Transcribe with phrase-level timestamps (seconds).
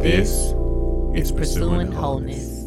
[0.00, 0.54] This
[1.14, 2.59] is Pursuing Wholeness.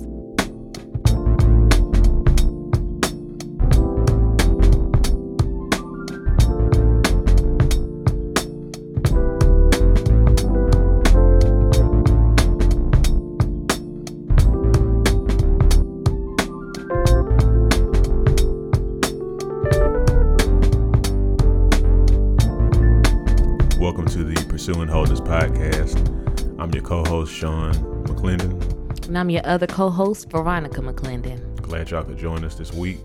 [27.44, 27.74] Sean
[28.06, 29.06] McClendon.
[29.06, 31.62] And I'm your other co host, Veronica McClendon.
[31.62, 33.02] Glad y'all could join us this week.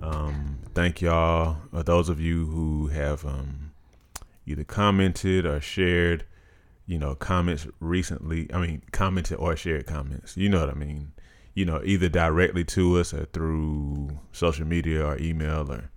[0.00, 3.72] Um, thank y'all, uh, those of you who have um,
[4.46, 6.24] either commented or shared,
[6.86, 8.50] you know, comments recently.
[8.54, 10.34] I mean, commented or shared comments.
[10.34, 11.12] You know what I mean?
[11.52, 15.90] You know, either directly to us or through social media or email or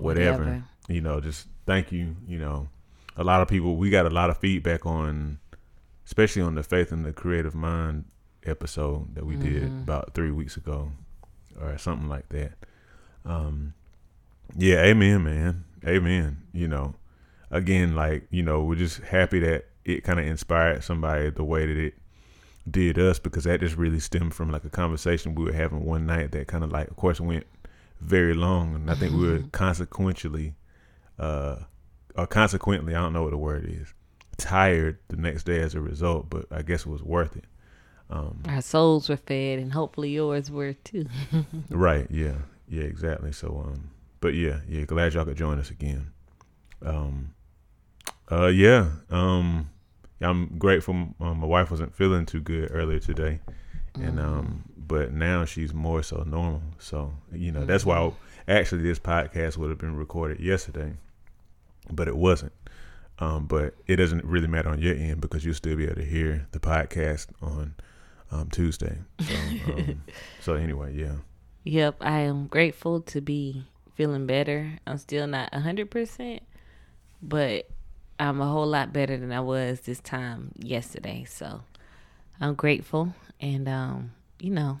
[0.00, 0.38] whatever.
[0.38, 0.64] Whatever.
[0.88, 2.16] You know, just thank you.
[2.26, 2.68] You know,
[3.16, 5.38] a lot of people, we got a lot of feedback on,
[6.06, 8.04] especially on the Faith in the Creative Mind
[8.46, 10.92] episode that we did about three weeks ago
[11.60, 12.52] or something like that.
[13.24, 13.74] Um,
[14.56, 15.64] yeah, amen, man.
[15.86, 16.42] Amen.
[16.52, 16.94] You know,
[17.50, 21.66] again, like, you know, we're just happy that it kind of inspired somebody the way
[21.66, 21.94] that it
[22.70, 26.06] did us because that just really stemmed from like a conversation we were having one
[26.06, 27.46] night that kind of like, of course, went
[28.00, 28.74] very long.
[28.74, 30.54] And I think we were consequentially,
[31.18, 31.56] uh,
[32.16, 33.92] or consequently, I don't know what the word is,
[34.34, 37.44] tired the next day as a result, but I guess it was worth it.
[38.10, 41.06] Um, Our souls were fed, and hopefully yours were too.
[41.70, 42.06] Right.
[42.10, 42.36] Yeah.
[42.68, 42.82] Yeah.
[42.84, 43.32] Exactly.
[43.32, 43.90] So, um,
[44.20, 44.84] but yeah, yeah.
[44.84, 46.12] Glad y'all could join us again.
[46.84, 47.34] Um,
[48.30, 48.90] uh, yeah.
[49.10, 49.70] Um,
[50.20, 50.94] I'm grateful.
[51.20, 53.40] Um, my wife wasn't feeling too good earlier today,
[53.94, 56.62] and um, but now she's more so normal.
[56.78, 58.12] So you know that's why
[58.48, 60.94] actually this podcast would have been recorded yesterday,
[61.90, 62.52] but it wasn't.
[63.18, 66.04] Um, but it doesn't really matter on your end because you'll still be able to
[66.04, 67.74] hear the podcast on
[68.32, 68.98] um, Tuesday.
[69.20, 70.02] So, um,
[70.40, 71.16] so anyway, yeah.
[71.64, 74.78] Yep, I am grateful to be feeling better.
[74.86, 76.40] I'm still not 100%,
[77.22, 77.68] but
[78.18, 81.24] I'm a whole lot better than I was this time yesterday.
[81.24, 81.62] So
[82.40, 83.14] I'm grateful.
[83.40, 84.80] And, um, you know,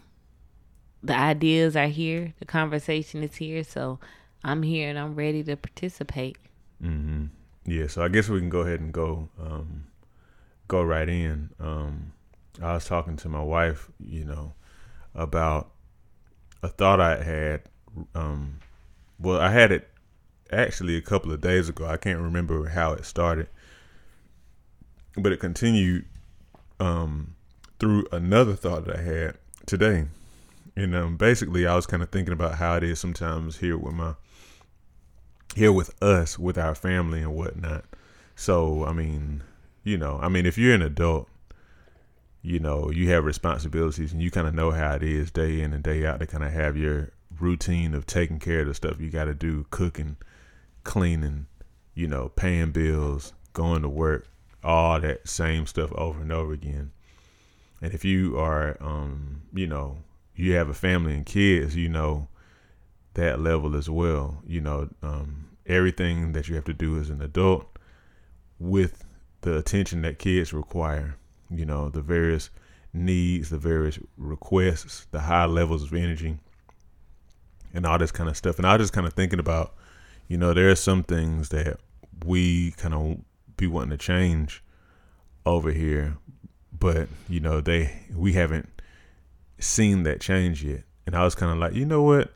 [1.02, 3.62] the ideas are here, the conversation is here.
[3.62, 4.00] So
[4.42, 6.36] I'm here and I'm ready to participate.
[6.82, 7.26] hmm
[7.66, 9.86] Yeah, so I guess we can go ahead and go um,
[10.68, 11.50] go right in.
[11.58, 12.12] Um,
[12.62, 14.52] I was talking to my wife, you know,
[15.14, 15.70] about
[16.62, 17.62] a thought I had.
[18.14, 18.60] Um,
[19.18, 19.88] well, I had it
[20.52, 21.86] actually a couple of days ago.
[21.86, 23.48] I can't remember how it started,
[25.16, 26.04] but it continued
[26.80, 27.34] um,
[27.78, 30.06] through another thought that I had today.
[30.76, 33.94] And um, basically, I was kind of thinking about how it is sometimes here with
[33.94, 34.14] my
[35.54, 37.84] here with us, with our family and whatnot.
[38.36, 39.42] So, I mean,
[39.82, 41.28] you know, I mean, if you're an adult,
[42.42, 45.72] you know, you have responsibilities and you kind of know how it is day in
[45.72, 47.10] and day out to kind of have your
[47.40, 50.16] routine of taking care of the stuff you got to do, cooking,
[50.82, 51.46] cleaning,
[51.94, 54.26] you know, paying bills, going to work,
[54.62, 56.90] all that same stuff over and over again.
[57.80, 59.98] And if you are, um, you know,
[60.34, 62.28] you have a family and kids, you know,
[63.14, 64.42] that level as well.
[64.46, 67.66] You know, um, everything that you have to do as an adult
[68.58, 69.04] with
[69.40, 71.16] the attention that kids require,
[71.50, 72.50] you know, the various
[72.92, 76.38] needs, the various requests, the high levels of energy,
[77.72, 78.58] and all this kind of stuff.
[78.58, 79.74] And I was just kind of thinking about,
[80.28, 81.78] you know, there are some things that
[82.24, 83.18] we kind of
[83.56, 84.62] be wanting to change
[85.44, 86.16] over here,
[86.78, 88.68] but you know, they we haven't
[89.58, 90.84] seen that change yet.
[91.06, 92.32] And I was kind of like, you know what?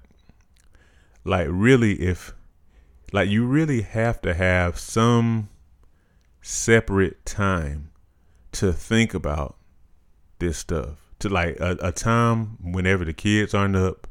[1.25, 2.34] Like, really, if
[3.13, 5.49] like you really have to have some
[6.43, 7.91] separate time
[8.53, 9.57] to think about
[10.39, 11.13] this stuff.
[11.21, 14.07] To like a, a time whenever the kids aren't up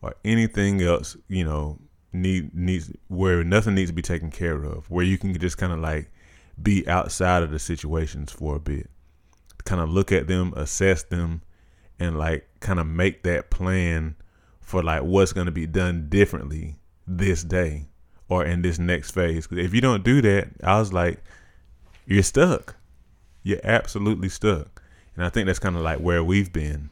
[0.00, 1.78] or anything else, you know,
[2.12, 5.72] need needs where nothing needs to be taken care of, where you can just kind
[5.72, 6.10] of like
[6.60, 8.88] be outside of the situations for a bit.
[9.64, 11.42] Kind of look at them, assess them,
[11.98, 14.16] and like kind of make that plan
[14.60, 16.76] for like what's going to be done differently
[17.06, 17.88] this day
[18.28, 19.46] or in this next phase.
[19.46, 21.22] 'Cause if you don't do that, I was like,
[22.06, 22.76] you're stuck.
[23.42, 24.82] You're absolutely stuck.
[25.16, 26.90] And I think that's kind of like where we've been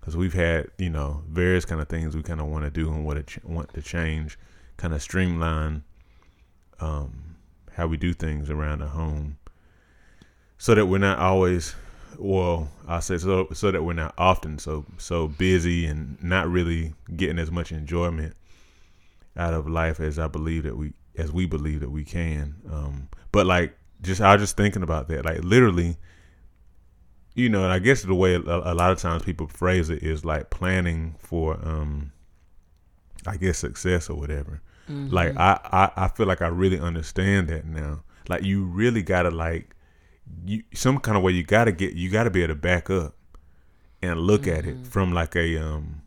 [0.00, 2.92] because we've had, you know, various kind of things we kind of want to do
[2.92, 4.38] and to, ch- want to change,
[4.76, 5.82] kind of streamline
[6.80, 7.36] um,
[7.72, 9.38] how we do things around the home
[10.58, 11.74] so that we're not always
[12.16, 16.94] well i say so so that we're not often so so busy and not really
[17.16, 18.36] getting as much enjoyment
[19.36, 23.08] out of life as i believe that we as we believe that we can um
[23.32, 25.96] but like just i was just thinking about that like literally
[27.36, 30.04] you know, and I guess the way a, a lot of times people phrase it
[30.04, 32.12] is like planning for, um,
[33.26, 34.60] I guess success or whatever.
[34.88, 35.12] Mm-hmm.
[35.12, 38.04] Like I, I, I feel like I really understand that now.
[38.28, 39.74] Like you really gotta like,
[40.46, 43.16] you some kind of way you gotta get you gotta be able to back up
[44.00, 44.82] and look at Mm-hmm.
[44.82, 46.02] it from like a um,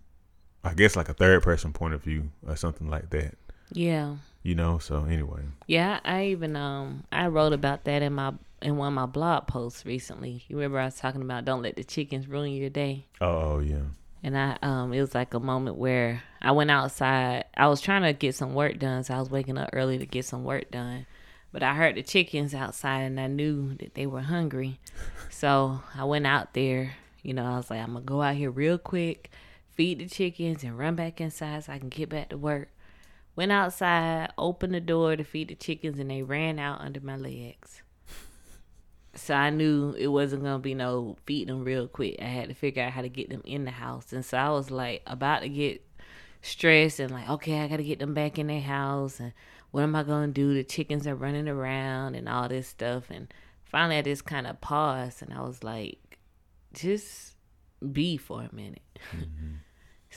[0.67, 3.35] I guess like a third person point of view or something like that.
[3.71, 4.17] Yeah.
[4.43, 4.77] You know.
[4.79, 5.41] So anyway.
[5.65, 9.47] Yeah, I even um I wrote about that in my in one of my blog
[9.47, 10.43] posts recently.
[10.47, 13.05] You remember I was talking about don't let the chickens ruin your day.
[13.21, 13.85] Oh, oh yeah.
[14.23, 17.45] And I um it was like a moment where I went outside.
[17.55, 20.05] I was trying to get some work done, so I was waking up early to
[20.05, 21.05] get some work done.
[21.51, 24.79] But I heard the chickens outside and I knew that they were hungry.
[25.29, 28.49] So I went out there, you know, I was like, I'm gonna go out here
[28.49, 29.29] real quick,
[29.77, 32.69] feed the chickens and run back inside so I can get back to work.
[33.35, 37.15] Went outside, opened the door to feed the chickens and they ran out under my
[37.15, 37.83] legs.
[39.13, 42.17] So I knew it wasn't gonna be no feeding them real quick.
[42.19, 44.49] I had to figure out how to get them in the house, and so I
[44.49, 45.83] was like about to get
[46.43, 49.33] stressed and like, okay, I gotta get them back in their house, and
[49.71, 50.53] what am I gonna do?
[50.53, 53.33] The chickens are running around and all this stuff, and
[53.65, 56.19] finally I just kind of paused and I was like,
[56.73, 57.35] just
[57.91, 58.99] be for a minute.
[59.15, 59.53] Mm-hmm.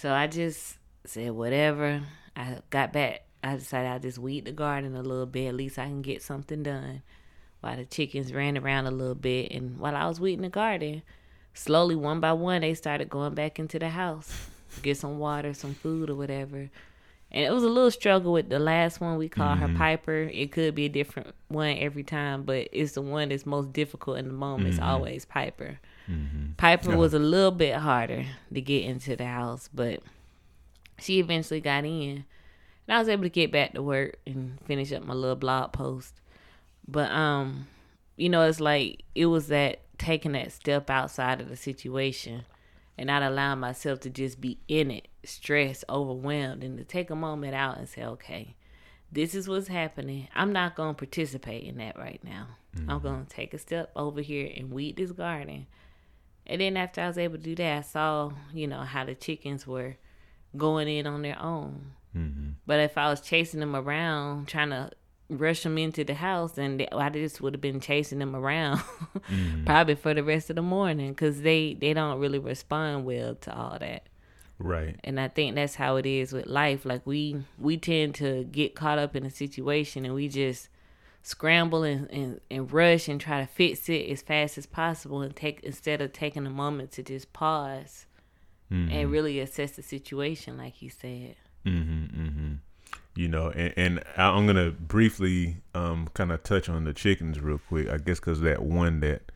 [0.00, 2.02] So I just said whatever.
[2.34, 3.24] I got back.
[3.44, 5.48] I decided I'll just weed the garden a little bit.
[5.48, 7.02] At least I can get something done
[7.60, 9.52] while the chickens ran around a little bit.
[9.52, 11.02] And while I was weeding the garden,
[11.52, 15.52] slowly one by one, they started going back into the house to get some water,
[15.52, 16.70] some food, or whatever.
[17.32, 19.76] And it was a little struggle with the last one we call her mm-hmm.
[19.76, 20.30] Piper.
[20.32, 24.16] It could be a different one every time, but it's the one that's most difficult
[24.16, 24.68] in the moment.
[24.68, 24.88] It's mm-hmm.
[24.88, 25.78] always Piper.
[26.56, 26.96] Piper Yeah.
[26.96, 30.02] was a little bit harder to get into the house, but
[30.98, 32.24] she eventually got in.
[32.86, 35.72] And I was able to get back to work and finish up my little blog
[35.72, 36.14] post.
[36.86, 37.66] But um,
[38.16, 42.44] you know, it's like it was that taking that step outside of the situation
[42.98, 47.16] and not allowing myself to just be in it, stressed, overwhelmed, and to take a
[47.16, 48.54] moment out and say, okay,
[49.12, 50.28] this is what's happening.
[50.34, 52.48] I'm not going to participate in that right now.
[52.88, 55.66] I'm going to take a step over here and weed this garden.
[56.50, 59.14] And then after I was able to do that, I saw, you know, how the
[59.14, 59.96] chickens were
[60.56, 61.92] going in on their own.
[62.14, 62.50] Mm-hmm.
[62.66, 64.90] But if I was chasing them around, trying to
[65.28, 68.82] rush them into the house, then they, I just would have been chasing them around
[69.64, 73.56] probably for the rest of the morning because they, they don't really respond well to
[73.56, 74.08] all that.
[74.58, 74.98] Right.
[75.04, 76.84] And I think that's how it is with life.
[76.84, 80.68] Like we we tend to get caught up in a situation and we just
[81.22, 85.36] scramble and, and, and rush and try to fix it as fast as possible and
[85.36, 88.06] take instead of taking a moment to just pause
[88.72, 88.92] Mm-hmm.
[88.92, 91.34] and really assess the situation like you said.
[91.66, 92.52] Mm-hmm, mm-hmm.
[93.16, 97.60] You know, and, and I'm gonna briefly um kind of touch on the chickens real
[97.68, 97.88] quick.
[97.88, 99.32] I guess because that one that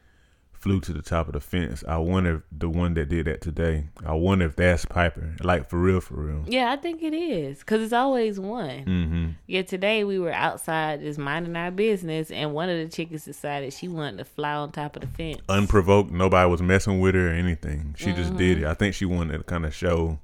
[0.64, 1.84] flew to the top of the fence.
[1.86, 3.88] I wonder if the one that did that today.
[4.02, 5.36] I wonder if that's Piper.
[5.42, 6.42] Like for real, for real.
[6.46, 8.84] Yeah, I think it is because it's always one.
[8.86, 9.28] Mm-hmm.
[9.46, 13.74] Yeah, today we were outside just minding our business, and one of the chickens decided
[13.74, 15.42] she wanted to fly on top of the fence.
[15.50, 16.10] Unprovoked.
[16.10, 17.94] Nobody was messing with her or anything.
[17.98, 18.64] She just did it.
[18.64, 20.18] I think she wanted to kind of show,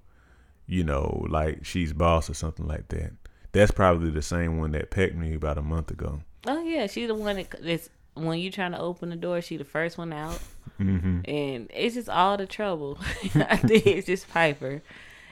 [0.66, 3.12] you know, like she's boss or something like that.
[3.52, 6.22] That's probably the same one that pecked me about a month ago.
[6.46, 7.90] Oh yeah, she's the one that that's
[8.25, 10.39] when you trying to open the door, she the first one out,
[10.81, 11.20] Mm-hmm.
[11.27, 12.98] and it's just all the trouble.
[13.34, 14.82] I think it's just Piper.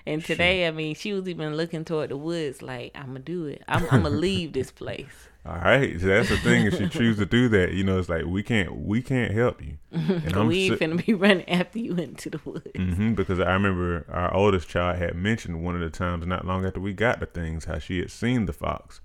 [0.06, 3.46] And today, I mean, she was even looking toward the woods, like I'm gonna do
[3.46, 3.62] it.
[3.68, 5.06] I'm, I'm gonna leave this place.
[5.46, 6.66] All right, so that's the thing.
[6.66, 9.62] If she choose to do that, you know, it's like we can't we can't help
[9.62, 9.78] you.
[9.92, 12.70] And we ain't si- finna be running after you into the woods.
[12.76, 16.66] hmm because I remember our oldest child had mentioned one of the times not long
[16.66, 19.00] after we got the things how she had seen the fox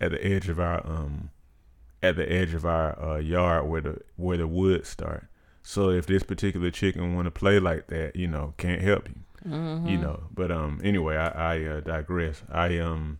[0.00, 1.30] at the edge of our um
[2.02, 5.26] at the edge of our uh, yard where the where the woods start.
[5.62, 9.16] So if this particular chicken want to play like that, you know, can't help you.
[9.50, 9.88] Mm-hmm.
[9.88, 12.42] You know, but um anyway, I, I uh, digress.
[12.50, 13.18] I um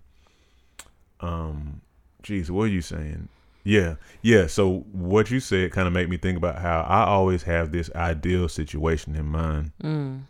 [1.21, 1.81] um
[2.23, 3.29] geez, what are you saying?
[3.65, 4.47] Yeah, yeah.
[4.47, 7.91] So what you said kind of made me think about how I always have this
[7.95, 10.23] ideal situation in mind Mm.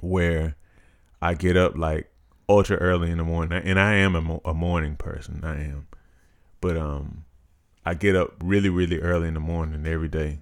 [0.00, 0.54] where
[1.20, 2.10] I get up like
[2.48, 5.40] ultra early in the morning, and I am a, mo- a morning person.
[5.42, 5.88] I am,
[6.60, 7.24] but um,
[7.84, 10.40] I get up really, really early in the morning every day.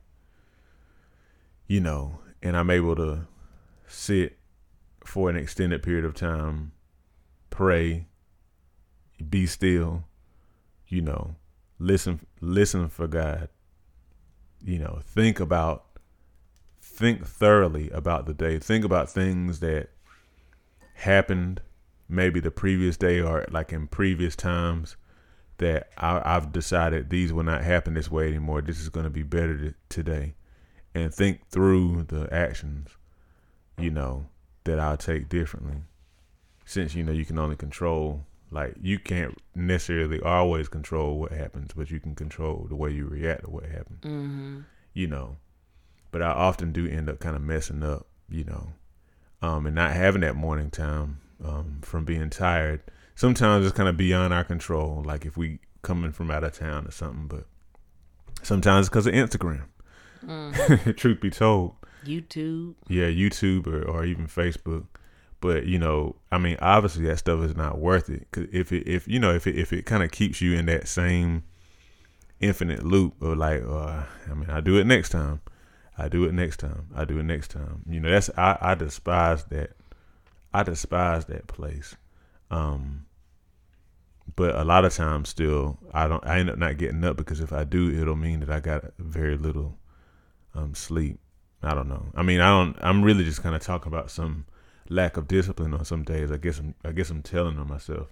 [1.66, 3.26] You know, and I'm able to
[3.86, 4.38] sit
[5.04, 6.72] for an extended period of time,
[7.50, 8.06] pray,
[9.28, 10.04] be still.
[10.88, 11.36] You know,
[11.78, 13.48] listen, listen for God.
[14.64, 15.86] You know, think about
[16.80, 18.58] think thoroughly about the day.
[18.58, 19.90] Think about things that
[20.94, 21.60] happened
[22.08, 24.96] maybe the previous day or like in previous times
[25.58, 28.60] that I, I've decided these will not happen this way anymore.
[28.62, 30.34] This is going to be better t- today.
[30.94, 32.88] and think through the actions,
[33.78, 34.26] you know,
[34.64, 35.82] that I'll take differently.
[36.64, 41.70] Since you know you can only control like you can't necessarily always control what happens,
[41.76, 44.00] but you can control the way you react to what happens.
[44.02, 44.60] Mm-hmm.
[44.92, 45.36] You know,
[46.10, 48.06] but I often do end up kind of messing up.
[48.28, 48.72] You know,
[49.42, 52.82] um, and not having that morning time um, from being tired.
[53.16, 55.02] Sometimes it's kind of beyond our control.
[55.04, 57.46] Like if we coming from out of town or something, but
[58.42, 59.64] sometimes it's because of Instagram.
[60.24, 60.96] Mm.
[60.96, 62.74] Truth be told, YouTube.
[62.88, 64.86] yeah, YouTube or, or even Facebook.
[65.40, 68.26] But you know, I mean, obviously that stuff is not worth it.
[68.32, 70.66] Cause if it, if you know, if it, if it kind of keeps you in
[70.66, 71.44] that same
[72.40, 75.40] infinite loop of like, uh, I mean, I do it next time,
[75.96, 77.82] I do it next time, I do it next time.
[77.88, 79.70] You know, that's I, I despise that.
[80.52, 81.96] I despise that place.
[82.50, 83.05] Um,
[84.34, 86.24] but a lot of times, still, I don't.
[86.26, 88.84] I end up not getting up because if I do, it'll mean that I got
[88.98, 89.78] very little
[90.54, 91.18] um sleep.
[91.62, 92.06] I don't know.
[92.14, 92.76] I mean, I don't.
[92.80, 94.46] I'm really just kind of talking about some
[94.88, 96.30] lack of discipline on some days.
[96.30, 96.74] I guess I'm.
[96.84, 98.08] I guess I'm telling on myself.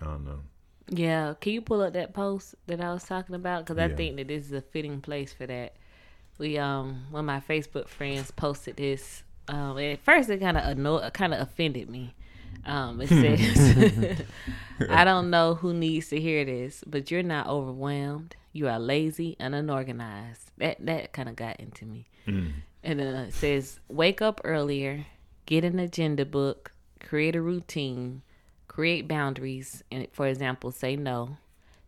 [0.00, 0.40] I don't know.
[0.88, 3.64] Yeah, can you pull up that post that I was talking about?
[3.64, 3.94] Because I Yeah.
[3.96, 5.76] think that this is a fitting place for that.
[6.38, 9.22] We um, one of my Facebook friends posted this.
[9.46, 12.14] Um, at first it kind of annoyed, kind of offended me.
[12.64, 14.22] Um, it says,
[14.90, 18.36] "I don't know who needs to hear this, but you're not overwhelmed.
[18.52, 22.06] You are lazy and unorganized." That that kind of got into me.
[22.26, 22.52] Mm.
[22.82, 25.06] And uh, it says, wake up earlier,
[25.46, 26.72] get an agenda book,
[27.04, 28.22] create a routine,
[28.68, 29.82] create boundaries.
[29.90, 31.36] And for example, say no,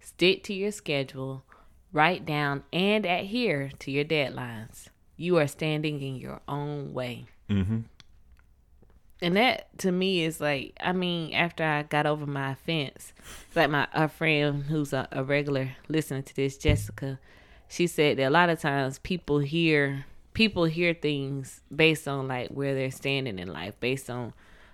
[0.01, 1.45] stick to your schedule,
[1.93, 4.89] write down and adhere to your deadlines.
[5.17, 7.27] You are standing in your own way.
[7.49, 7.81] Mm-hmm.
[9.23, 13.13] And that to me is like, I mean, after I got over my offense,
[13.55, 17.21] like my a friend who's a, a regular listening to this, Jessica,
[17.69, 22.49] she said that a lot of times people hear people hear things based on like
[22.51, 24.33] where they're standing in life, based on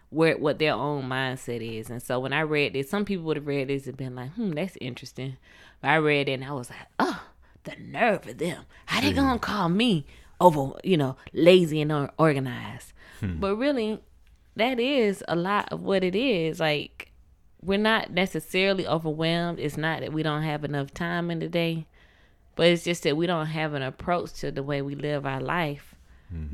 [0.08, 1.90] where what their own mindset is.
[1.90, 4.32] And so when I read this, some people would have read this and been like,
[4.32, 5.36] hmm, that's interesting.
[5.82, 7.22] But I read it and I was like, oh,
[7.64, 8.64] the nerve of them.
[8.86, 10.06] How they gonna call me
[10.40, 12.94] over, you know, lazy and unorganized?
[13.40, 14.00] But really,
[14.58, 16.60] that is a lot of what it is.
[16.60, 17.12] Like,
[17.62, 19.58] we're not necessarily overwhelmed.
[19.58, 21.86] It's not that we don't have enough time in the day,
[22.56, 25.40] but it's just that we don't have an approach to the way we live our
[25.40, 25.94] life.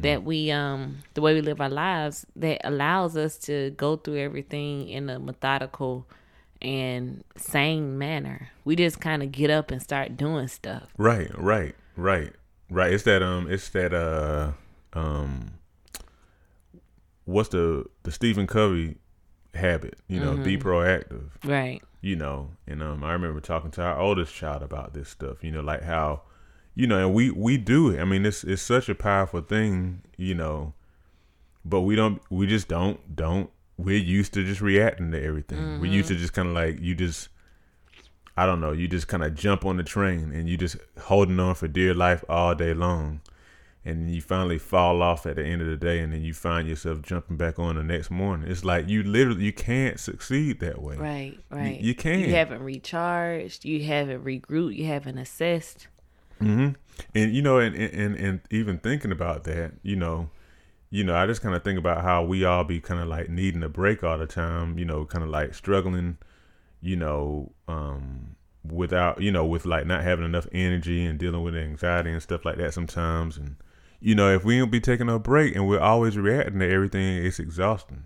[0.03, 4.19] That we um the way we live our lives that allows us to go through
[4.19, 6.07] everything in a methodical
[6.63, 8.51] and sane manner.
[8.65, 10.85] We just kind of get up and start doing stuff.
[10.97, 12.33] Right, right, right,
[12.71, 12.93] right.
[12.93, 14.53] It's that um, it's that uh,
[14.93, 15.55] um,
[17.25, 18.97] what's the the Stephen Covey
[19.55, 19.99] habit?
[20.09, 21.31] You know, be proactive.
[21.45, 21.83] Right.
[22.01, 25.43] You know, and um, I remember talking to our oldest child about this stuff.
[25.43, 26.23] You know, like how,
[26.75, 28.01] you know, and we we do it.
[28.01, 30.03] I mean, it's it's such a powerful thing.
[30.17, 30.75] You know,
[31.65, 32.21] but we don't.
[32.31, 33.51] We just don't don't.
[33.77, 35.81] We're used to just reacting to everything.
[35.81, 37.29] We're used to just kind of like you just.
[38.37, 38.73] I don't know.
[38.73, 41.95] You just kind of jump on the train and you just holding on for dear
[41.95, 43.21] life all day long,
[43.85, 46.67] and you finally fall off at the end of the day, and then you find
[46.67, 48.51] yourself jumping back on the next morning.
[48.51, 50.97] It's like you literally you can't succeed that way.
[50.97, 51.81] Right, right.
[51.81, 53.65] you can't You haven't recharged.
[53.65, 54.75] You haven't regrouped.
[54.75, 55.89] You haven't assessed.
[56.39, 56.71] hmm
[57.15, 60.31] And you know, and, and and even thinking about that, you know,
[60.91, 63.29] you know, I just kind of think about how we all be kind of like
[63.29, 64.79] needing a break all the time.
[64.79, 66.17] You know, kind of like struggling,
[66.81, 71.55] you know, um, without, you know, with like not having enough energy and dealing with
[71.55, 73.37] anxiety and stuff like that sometimes.
[73.37, 73.57] And
[74.05, 77.25] you know, if we don't be taking a break and we're always reacting to everything,
[77.25, 78.05] it's exhausting.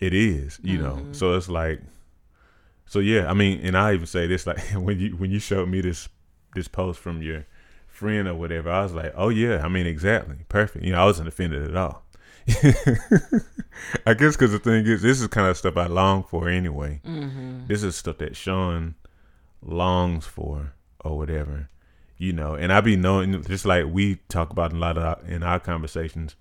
[0.00, 1.06] It is, you know.
[1.12, 1.80] So it's like,
[2.84, 3.30] so yeah.
[3.30, 6.08] I mean, and I even say this like when you when you showed me this
[6.56, 7.46] this post from your
[7.86, 10.84] friend or whatever, I was like, oh yeah, I mean exactly, perfect.
[10.84, 12.02] You know, I wasn't offended at all.
[14.06, 17.00] I guess because the thing is, this is kind of stuff I long for anyway.
[17.06, 17.68] Mm-hmm.
[17.68, 18.96] This is stuff that Sean
[19.62, 20.72] longs for
[21.04, 21.70] or whatever,
[22.24, 22.54] you know.
[22.54, 26.36] And I be knowing, just like we talk about a lot of in our conversations.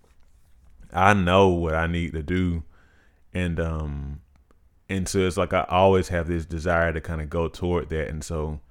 [0.92, 2.64] I know what I need to do,
[3.34, 4.22] and um,
[4.90, 8.08] and so it's like I always have this desire to kind of go toward that,
[8.08, 8.62] and so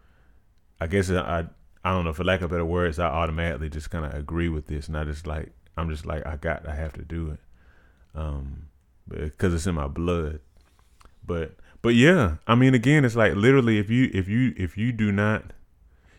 [0.80, 1.46] I guess I
[1.84, 4.66] I don't know for lack of better words, I automatically just kind of agree with
[4.66, 7.40] this, and I just like I'm just like I got I have to do it,
[8.14, 8.68] um,
[9.08, 10.40] because it's in my blood.
[11.26, 14.92] But but yeah, I mean again, it's like literally if you if you if you
[14.92, 15.52] do not,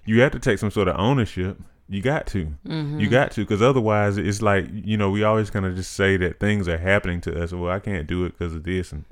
[0.06, 1.58] you have to take some sort of ownership.
[1.90, 3.00] You got to, Mm-hmm.
[3.02, 6.18] you got to, because otherwise it's like you know we always kind of just say
[6.18, 7.52] that things are happening to us.
[7.52, 9.06] Well, I can't do it because of this and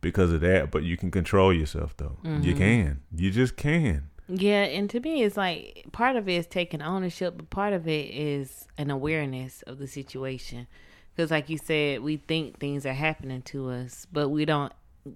[0.00, 2.18] because of that, but you can control yourself though.
[2.22, 2.56] You Mhm.
[2.58, 4.08] can, you just can.
[4.28, 7.88] Yeah, and to me, it's like part of it is taking ownership, but part of
[7.88, 10.66] it is an awareness of the situation.
[11.14, 14.72] Because, like you said, we think things are happening to us, but we don't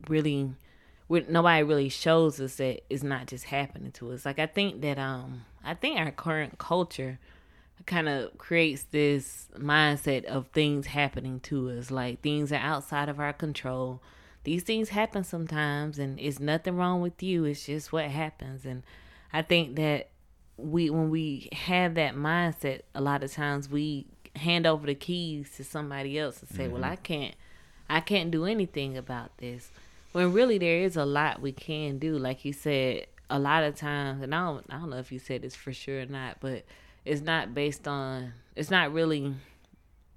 [0.08, 0.52] really.
[1.08, 4.26] Nobody really shows us that it's not just happening to us.
[4.26, 7.18] Like I think that um, I think our current culture
[7.86, 13.18] kind of creates this mindset of things happening to us, like things are outside of
[13.18, 14.02] our control.
[14.44, 17.44] These things happen sometimes, and it's nothing wrong with you.
[17.44, 18.82] It's just what happens, and
[19.32, 20.10] I think that
[20.56, 25.50] we when we have that mindset, a lot of times we hand over the keys
[25.56, 26.74] to somebody else and say, mm-hmm.
[26.74, 27.34] "Well, I can't,
[27.88, 29.70] I can't do anything about this."
[30.12, 32.18] When really there is a lot we can do.
[32.18, 35.18] Like you said, a lot of times, and I don't, I don't know if you
[35.18, 36.64] said this for sure or not, but
[37.04, 39.34] it's not based on, it's not really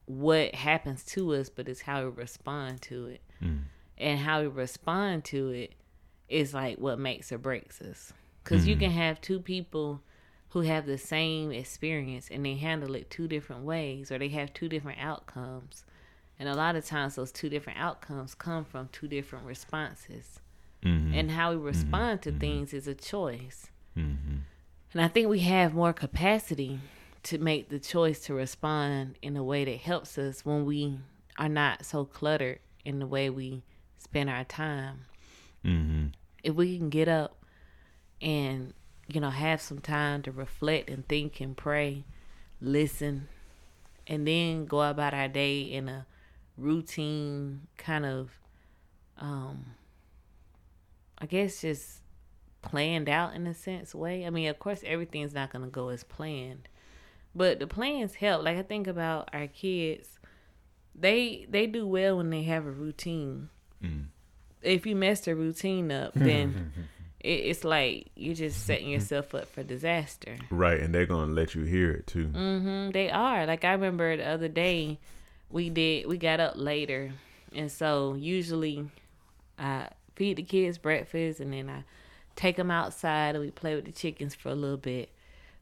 [0.06, 3.60] what happens to us, but it's how we respond to it, mm.
[3.98, 5.74] and how we respond to it
[6.30, 8.14] is like what makes or breaks us.
[8.44, 8.70] Because mm-hmm.
[8.70, 10.02] you can have two people
[10.50, 14.54] who have the same experience and they handle it two different ways or they have
[14.54, 15.86] two different outcomes.
[16.42, 20.40] And a lot of times those two different outcomes come from two different responses.
[20.84, 21.14] Mm-hmm.
[21.14, 21.66] And how we mm-hmm.
[21.68, 22.32] respond mm-hmm.
[22.32, 23.68] to things is a choice.
[23.96, 24.38] Mm-hmm.
[24.92, 26.80] And I think we have more capacity
[27.22, 30.98] to make the choice to respond in a way that helps us when we
[31.38, 33.62] are not so cluttered in the way we
[34.00, 35.02] spend our time.
[35.64, 36.08] Mm-hmm.
[36.44, 37.46] If we can get up
[38.20, 38.74] and
[39.08, 42.04] you know have some time to reflect and think and pray
[42.60, 43.28] listen
[44.08, 46.06] and then go about our day in a
[46.62, 48.30] routine kind of
[49.18, 49.66] um
[51.18, 52.02] i guess just
[52.62, 55.90] planned out in a sense way i mean of course everything's not going to go
[55.90, 56.68] as planned
[57.34, 60.20] but the plans help like i think about our kids
[60.94, 63.50] they they do well when they have a routine
[63.84, 64.06] mm.
[64.62, 66.72] if you mess their routine up then
[67.24, 70.38] it, it's like you're just setting yourself up for disaster.
[70.50, 72.28] Right, and they're gonna let you hear it too.
[72.28, 72.92] Mm-hmm.
[72.92, 73.46] They are.
[73.46, 75.00] Like I remember the other day,
[75.52, 76.08] we did.
[76.08, 77.14] We got up later,
[77.54, 78.90] and so usually,
[79.58, 81.84] I feed the kids breakfast, and then I
[82.36, 85.10] take them outside and we play with the chickens for a little bit.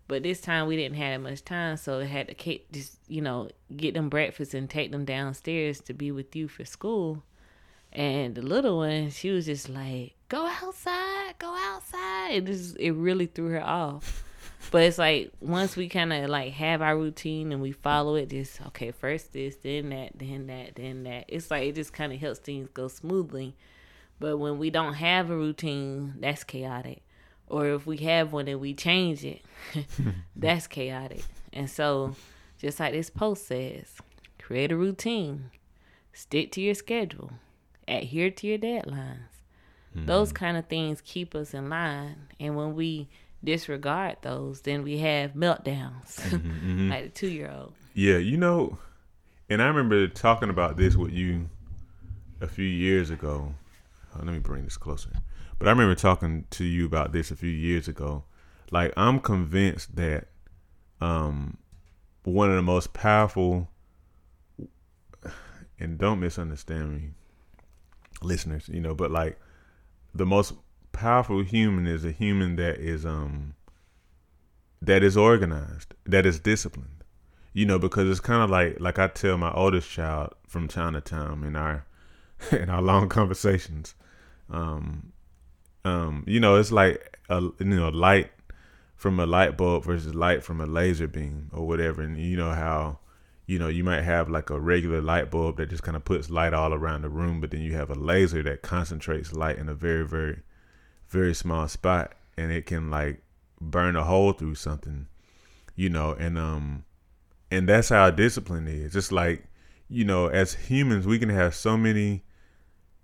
[0.07, 3.21] But this time we didn't have that much time, so I had to just you
[3.21, 7.23] know get them breakfast and take them downstairs to be with you for school.
[7.91, 12.91] And the little one, she was just like, "Go outside, go outside." It just it
[12.93, 14.23] really threw her off.
[14.71, 18.29] But it's like once we kind of like have our routine and we follow it,
[18.29, 21.25] just okay, first this, then that, then that, then that.
[21.27, 23.55] It's like it just kind of helps things go smoothly.
[24.19, 27.01] But when we don't have a routine, that's chaotic.
[27.47, 29.41] Or if we have one and we change it,
[30.35, 31.23] that's chaotic.
[31.53, 32.15] And so,
[32.59, 33.95] just like this post says,
[34.39, 35.51] create a routine,
[36.13, 37.31] stick to your schedule
[37.89, 39.41] adhere to your deadlines.
[39.95, 40.05] Mm-hmm.
[40.05, 42.27] Those kind of things keep us in line.
[42.39, 43.09] And when we
[43.43, 46.89] disregard those, then we have meltdowns, mm-hmm, mm-hmm.
[46.91, 47.73] like a two year old.
[47.93, 48.77] Yeah, you know,
[49.49, 51.49] and I remember talking about this with you
[52.41, 53.53] a few years ago.
[54.15, 55.11] Oh, let me bring this closer.
[55.57, 58.23] But I remember talking to you about this a few years ago.
[58.71, 60.27] Like I'm convinced that
[61.01, 61.57] um,
[62.23, 63.69] one of the most powerful
[65.79, 67.09] and don't misunderstand me
[68.21, 69.39] listeners, you know, but like
[70.13, 70.53] the most
[70.91, 73.55] powerful human is a human that is um
[74.81, 77.03] that is organized, that is disciplined.
[77.51, 80.93] You know, because it's kind of like like I tell my oldest child from time
[80.93, 81.85] to time in our
[82.51, 83.95] in our long conversations.
[84.49, 85.11] Um
[85.85, 88.31] um you know, it's like a you know, light
[88.95, 92.51] from a light bulb versus light from a laser beam or whatever and you know
[92.51, 92.99] how
[93.49, 96.29] you know, you might have like a regular light bulb that just kind of puts
[96.29, 99.67] light all around the room, but then you have a laser that concentrates light in
[99.67, 100.41] a very, very,
[101.09, 103.21] very small spot, and it can like
[103.59, 105.07] burn a hole through something,
[105.75, 106.85] you know, and um,
[107.51, 108.95] and that's how discipline is.
[108.95, 109.45] It's like,
[109.89, 112.23] you know, as humans, we can have so many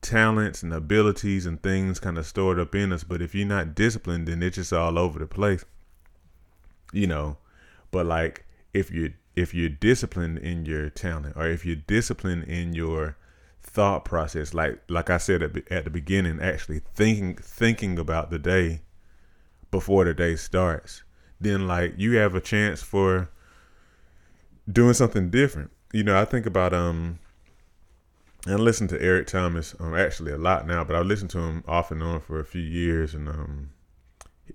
[0.01, 3.73] talents and abilities and things kind of stored up in us, but if you're not
[3.73, 5.65] disciplined, then it's just all over the place,
[6.93, 7.37] you know.
[7.91, 12.73] But like, if you're if you're disciplined in your talent or if you're disciplined in
[12.73, 13.17] your
[13.65, 18.39] thought process like like I said at, at the beginning actually thinking thinking about the
[18.39, 18.81] day
[19.71, 21.03] before the day starts.
[21.39, 23.29] Then like you have a chance for
[24.71, 25.71] doing something different.
[25.93, 27.19] You know I think about um
[28.47, 31.63] I listen to Eric Thomas um actually a lot now but I've listened to him
[31.67, 33.69] off and on for a few years and um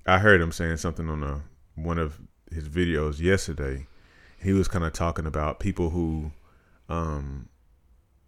[0.06, 1.42] I heard him saying something on a
[1.74, 2.20] one of
[2.52, 3.86] his videos yesterday.
[4.42, 6.32] He was kind of talking about people who,
[6.88, 7.48] um,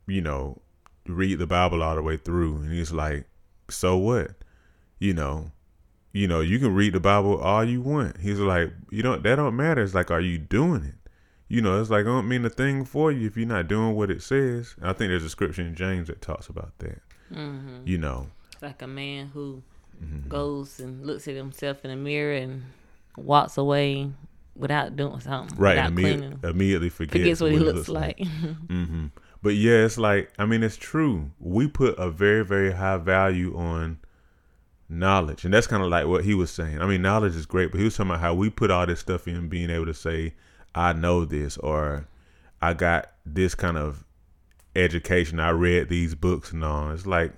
[0.07, 0.61] you know,
[1.07, 3.27] read the Bible all the way through, and he's like,
[3.69, 4.33] so what?
[4.99, 5.51] You know,
[6.13, 8.21] you know, you can read the Bible all you want.
[8.21, 9.83] He's like, you don't that don't matter.
[9.83, 10.95] It's like, are you doing it?
[11.49, 13.95] You know, it's like I don't mean a thing for you if you're not doing
[13.95, 14.75] what it says.
[14.83, 17.01] I think there's a scripture in James that talks about that.
[17.33, 17.87] Mm-hmm.
[17.87, 19.63] You know, it's like a man who
[20.03, 20.29] mm-hmm.
[20.29, 22.63] goes and looks at himself in the mirror and
[23.17, 24.11] walks away
[24.57, 25.59] without doing something.
[25.59, 28.19] Right, immediately, immediately forgets, forgets what, what he looks, looks like.
[28.21, 28.29] like.
[28.69, 29.07] mm-hmm.
[29.43, 31.33] But yeah, it's like I mean, it's true.
[31.41, 33.99] We put a very, very high value on
[34.89, 36.81] knowledge, and that's kind of like what he was saying.
[36.81, 39.01] I mean, knowledge is great, but he was talking about how we put all this
[39.01, 40.35] stuff in, being able to say,
[40.75, 42.07] "I know this," or
[42.61, 44.05] "I got this kind of
[44.77, 45.41] education.
[45.41, 47.33] I read these books and all." It's like,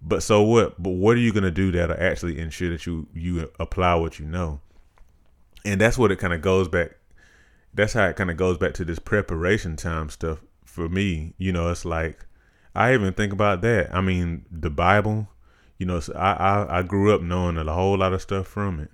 [0.00, 0.82] but so what?
[0.82, 4.24] But what are you gonna do that'll actually ensure that you you apply what you
[4.24, 4.60] know?
[5.64, 6.92] And that's what it kind of goes back.
[7.74, 10.42] That's how it kind of goes back to this preparation time stuff
[10.76, 12.26] for me, you know, it's like
[12.74, 13.92] I even think about that.
[13.92, 15.28] I mean, the Bible,
[15.78, 18.78] you know, so I, I I grew up knowing a whole lot of stuff from
[18.78, 18.90] it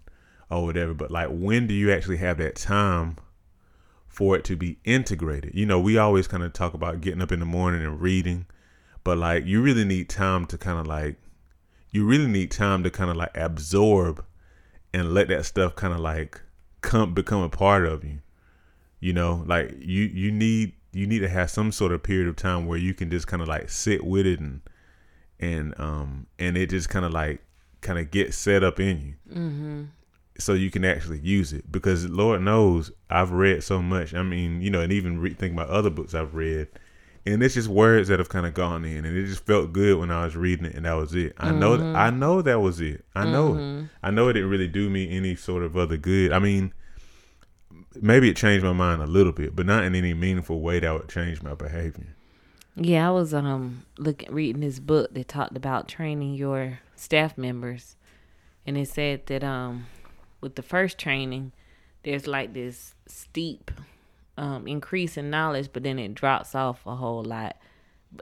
[0.49, 0.95] or whatever.
[0.95, 3.17] But like, when do you actually have that time
[4.07, 5.55] for it to be integrated?
[5.55, 8.47] You know, we always kind of talk about getting up in the morning and reading,
[9.03, 11.17] but like, you really need time to kind of like,
[11.91, 14.25] you really need time to kind of like absorb
[14.95, 16.41] and let that stuff kind of like
[16.81, 18.21] come become a part of you.
[19.01, 22.37] You know, like you you need you need to have some sort of period of
[22.37, 24.61] time where you can just kind of like sit with it and
[25.41, 27.43] and um and it just kind of like
[27.81, 29.83] kind of get set up in you mm-hmm.
[30.39, 34.61] so you can actually use it because lord knows i've read so much i mean
[34.63, 36.69] you know and even re- think about other books i've read
[37.25, 39.99] and it's just words that have kind of gone in and it just felt good
[39.99, 41.59] when i was reading it and that was it i mm-hmm.
[41.59, 43.85] know i know that was it i know mm-hmm.
[43.85, 46.73] it i know it didn't really do me any sort of other good i mean
[48.01, 50.93] maybe it changed my mind a little bit, but not in any meaningful way that
[50.93, 52.17] would change my behavior.
[52.75, 57.97] Yeah, I was um looking reading this book that talked about training your staff members,
[58.67, 59.87] and it said that um
[60.41, 61.53] with the first training,
[62.03, 63.71] there's like this steep
[64.39, 67.57] um increase in knowledge, but then it drops off a whole lot.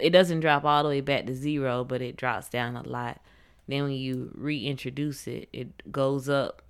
[0.00, 3.20] It doesn't drop all the way back to zero, but it drops down a lot.
[3.68, 6.62] Then when you reintroduce it, it goes up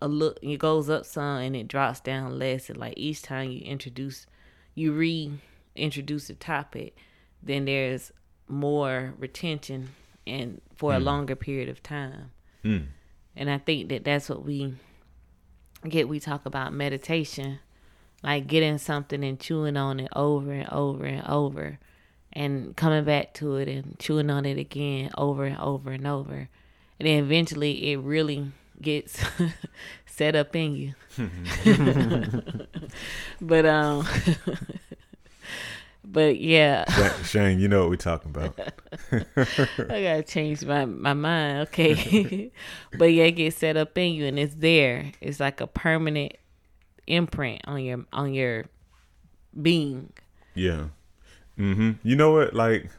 [0.00, 3.50] a look it goes up some and it drops down less and like each time
[3.50, 4.26] you introduce
[4.74, 6.96] you reintroduce the topic
[7.42, 8.12] then there's
[8.48, 9.90] more retention
[10.26, 10.96] and for mm.
[10.96, 12.30] a longer period of time
[12.64, 12.84] mm.
[13.36, 14.74] and i think that that's what we
[15.88, 17.58] get we talk about meditation
[18.22, 21.78] like getting something and chewing on it over and over and over
[22.32, 26.48] and coming back to it and chewing on it again over and over and over
[26.98, 28.50] and then eventually it really
[28.80, 29.22] gets
[30.06, 30.94] set up in you.
[33.40, 34.06] but um
[36.04, 36.84] but yeah.
[37.22, 38.58] Shane, you know what we're talking about.
[39.12, 42.50] I gotta change my, my mind, okay.
[42.98, 45.12] but yeah, it gets set up in you and it's there.
[45.20, 46.32] It's like a permanent
[47.06, 48.64] imprint on your on your
[49.60, 50.12] being.
[50.54, 50.86] Yeah.
[51.58, 51.92] Mm-hmm.
[52.02, 52.54] You know what?
[52.54, 52.90] Like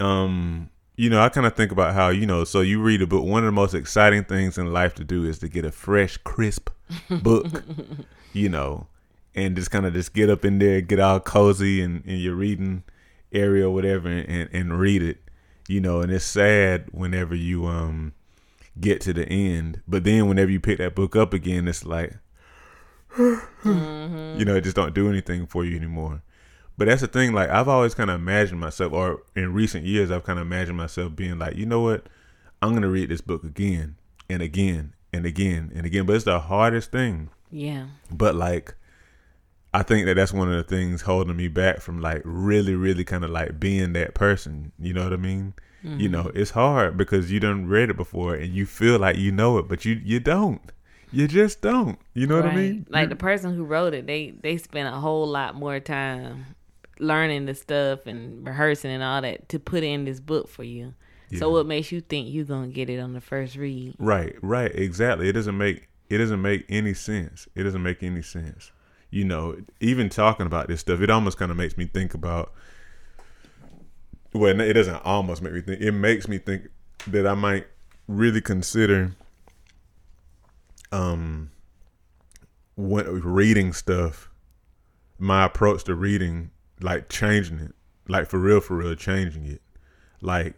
[0.00, 3.06] um you know, I kind of think about how, you know, so you read a
[3.06, 3.24] book.
[3.24, 6.16] One of the most exciting things in life to do is to get a fresh,
[6.18, 6.70] crisp
[7.10, 7.46] book,
[8.32, 8.86] you know,
[9.34, 12.34] and just kind of just get up in there, get all cozy in, in your
[12.34, 12.82] reading
[13.32, 15.18] area or whatever and, and, and read it,
[15.68, 18.14] you know, and it's sad whenever you um
[18.80, 19.82] get to the end.
[19.86, 22.14] But then whenever you pick that book up again, it's like,
[23.16, 24.38] mm-hmm.
[24.38, 26.22] you know, it just don't do anything for you anymore.
[26.78, 27.32] But that's the thing.
[27.32, 30.76] Like I've always kind of imagined myself, or in recent years, I've kind of imagined
[30.76, 32.06] myself being like, you know what,
[32.60, 33.96] I'm gonna read this book again
[34.28, 36.06] and again and again and again.
[36.06, 37.30] But it's the hardest thing.
[37.50, 37.86] Yeah.
[38.10, 38.74] But like,
[39.72, 43.04] I think that that's one of the things holding me back from like really, really
[43.04, 44.72] kind of like being that person.
[44.78, 45.54] You know what I mean?
[45.84, 46.00] Mm-hmm.
[46.00, 49.32] You know, it's hard because you done read it before and you feel like you
[49.32, 50.72] know it, but you you don't.
[51.12, 51.98] You just don't.
[52.12, 52.44] You know right.
[52.44, 52.86] what I mean?
[52.90, 56.55] Like the person who wrote it, they they spent a whole lot more time
[56.98, 60.94] learning the stuff and rehearsing and all that to put in this book for you.
[61.30, 61.40] Yeah.
[61.40, 63.94] So what makes you think you're gonna get it on the first read?
[63.98, 65.28] Right, right, exactly.
[65.28, 67.48] It doesn't make it doesn't make any sense.
[67.54, 68.70] It doesn't make any sense.
[69.10, 72.52] You know, even talking about this stuff, it almost kind of makes me think about.
[74.32, 75.80] Well, it doesn't almost make me think.
[75.80, 76.68] It makes me think
[77.06, 77.66] that I might
[78.06, 79.12] really consider,
[80.92, 81.50] um,
[82.76, 84.30] when reading stuff,
[85.18, 87.74] my approach to reading like changing it,
[88.08, 89.62] like for real, for real, changing it.
[90.20, 90.56] Like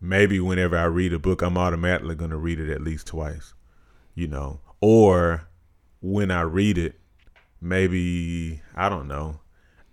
[0.00, 3.54] maybe whenever I read a book, I'm automatically gonna read it at least twice,
[4.14, 4.60] you know.
[4.80, 5.48] Or
[6.00, 6.98] when I read it,
[7.60, 9.40] maybe I don't know,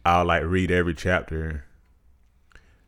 [0.06, 1.66] I'll like read every chapter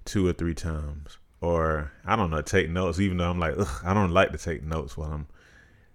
[0.05, 2.99] two or three times or I don't know, take notes.
[2.99, 5.27] Even though I'm like, I don't like to take notes while I'm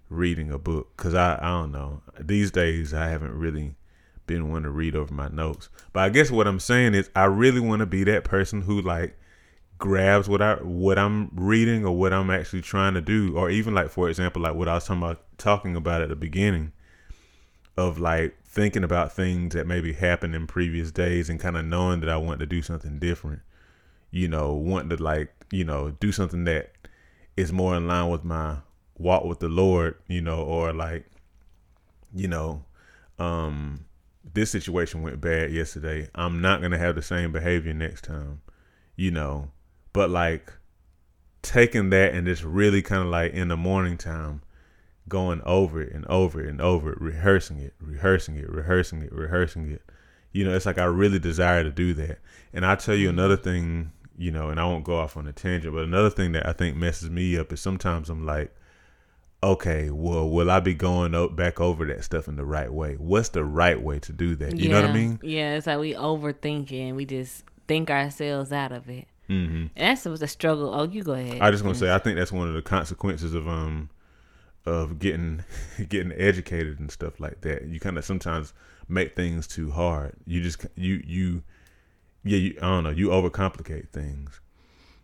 [0.09, 2.03] reading a book because I I don't know.
[2.21, 3.77] These days I haven't really
[4.27, 5.69] been one to read over my notes.
[5.93, 8.81] But I guess what I'm saying is I really want to be that person who
[8.81, 9.17] like
[9.79, 13.75] grabs what I what I'm reading or what I'm actually trying to do, or even
[13.75, 16.73] like for example, like what I was talking about talking about at the beginning
[17.77, 22.01] of like thinking about things that maybe happened in previous days and kind of knowing
[22.01, 23.41] that I want to do something different.
[24.11, 26.71] You know, wanting to like, you know, do something that
[27.37, 28.59] is more in line with my
[28.97, 31.05] walk with the Lord, you know, or like,
[32.15, 32.65] you know,
[33.19, 33.87] um,
[34.33, 36.09] this situation went bad yesterday.
[36.15, 38.41] I'm not gonna have the same behavior next time,
[38.97, 39.51] you know.
[39.93, 40.53] But like
[41.43, 44.41] taking that and just really kind of like in the morning time
[45.09, 49.13] going over it and over it and over it, rehearsing it, rehearsing it, rehearsing it,
[49.13, 49.83] rehearsing it.
[50.33, 52.19] You know, it's like I really desire to do that.
[52.53, 55.33] And I tell you another thing, you know, and I won't go off on a
[55.33, 58.55] tangent, but another thing that I think messes me up is sometimes I'm like,
[59.45, 62.95] okay, well, will I be going up, back over that stuff in the right way?
[62.95, 64.57] What's the right way to do that?
[64.57, 64.73] You yeah.
[64.73, 65.21] know what I mean?
[65.23, 66.89] Yeah, it's like we overthinking.
[66.89, 69.07] And we just think ourselves out of it.
[69.29, 69.67] Mm-hmm.
[69.77, 70.75] And that's was a struggle.
[70.75, 71.41] Oh, you go ahead.
[71.41, 73.91] I just want to say, I think that's one of the consequences of um
[74.67, 75.45] of getting
[75.89, 77.67] getting educated and stuff like that.
[77.67, 78.53] You kind of sometimes
[78.89, 80.15] make things too hard.
[80.27, 81.43] You just you you
[82.23, 82.91] yeah you, I don't know.
[82.91, 84.41] You overcomplicate things.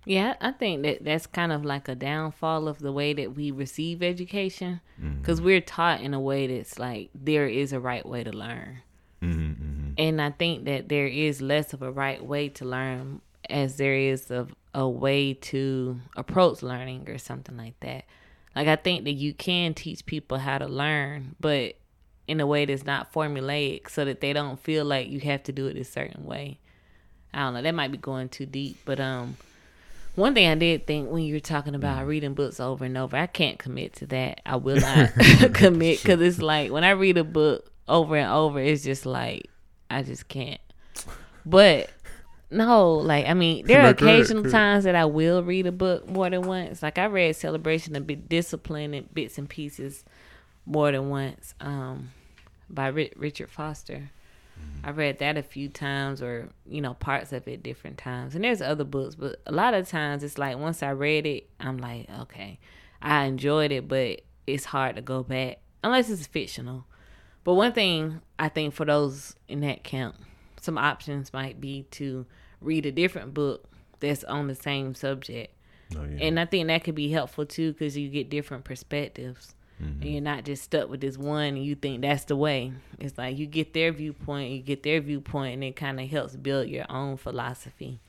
[0.06, 3.50] Yeah, I think that that's kind of like a downfall of the way that we
[3.50, 4.80] receive education
[5.20, 5.46] because Mm-hmm.
[5.46, 8.78] we're taught in a way that's like there is a right way to learn.
[9.22, 9.90] Mm-hmm, mm-hmm.
[9.98, 13.94] And I think that there is less of a right way to learn as there
[13.94, 18.04] is of a way to approach learning or something like that.
[18.56, 21.74] Like I think that you can teach people how to learn, but
[22.26, 25.52] in a way that's not formulaic so that they don't feel like you have to
[25.52, 26.58] do it a certain way.
[27.34, 29.36] I don't know, that might be going too deep, but um
[30.20, 33.16] one thing I did think when you were talking about reading books over and over,
[33.16, 34.40] I can't commit to that.
[34.46, 35.14] I will not
[35.54, 39.48] commit because it's like when I read a book over and over, it's just like
[39.90, 40.61] I just can't.
[41.44, 41.90] But
[42.50, 46.28] no, like I mean, there are occasional times that I will read a book more
[46.28, 46.83] than once.
[46.83, 50.04] Like I read Celebration of Bit Discipline in bits and pieces
[50.66, 52.11] more than once um,
[52.68, 54.11] by Ri- Richard Foster.
[54.60, 54.86] Mm-hmm.
[54.88, 58.34] I read that a few times, or you know, parts of it different times.
[58.34, 61.48] And there's other books, but a lot of times it's like once I read it,
[61.58, 62.58] I'm like, okay,
[63.02, 66.86] I enjoyed it, but it's hard to go back unless it's fictional.
[67.44, 70.16] But one thing I think for those in that camp,
[70.60, 72.26] some options might be to
[72.60, 73.66] read a different book
[73.98, 75.54] that's on the same subject.
[75.96, 76.26] Oh, yeah.
[76.26, 79.54] And I think that could be helpful too because you get different perspectives.
[79.80, 80.02] Mm-hmm.
[80.02, 82.72] And you're not just stuck with this one and you think that's the way.
[82.98, 86.36] It's like you get their viewpoint, you get their viewpoint, and it kind of helps
[86.36, 88.00] build your own philosophy.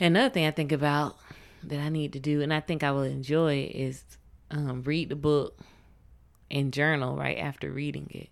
[0.00, 1.16] Another thing I think about
[1.62, 4.02] that I need to do, and I think I will enjoy, is
[4.50, 5.60] um, read the book
[6.50, 8.28] and journal right after reading it.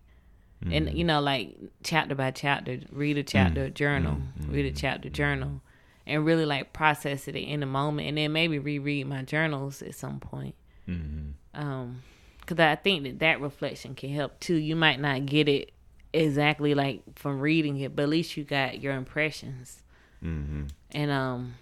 [0.64, 0.72] Mm-hmm.
[0.74, 4.52] And you know, like chapter by chapter, read a chapter, journal, Mm-hmm.
[4.52, 5.62] read a chapter, journal,
[6.06, 9.94] and really like process it in the moment, and then maybe reread my journals at
[9.94, 10.56] some point.
[10.88, 11.30] Mm-hmm.
[11.54, 12.02] Um,
[12.40, 14.54] because I think that that reflection can help too.
[14.56, 15.72] You might not get it
[16.12, 19.82] exactly like from reading it, but at least you got your impressions,
[20.24, 20.64] Mm-hmm.
[20.92, 21.54] and um,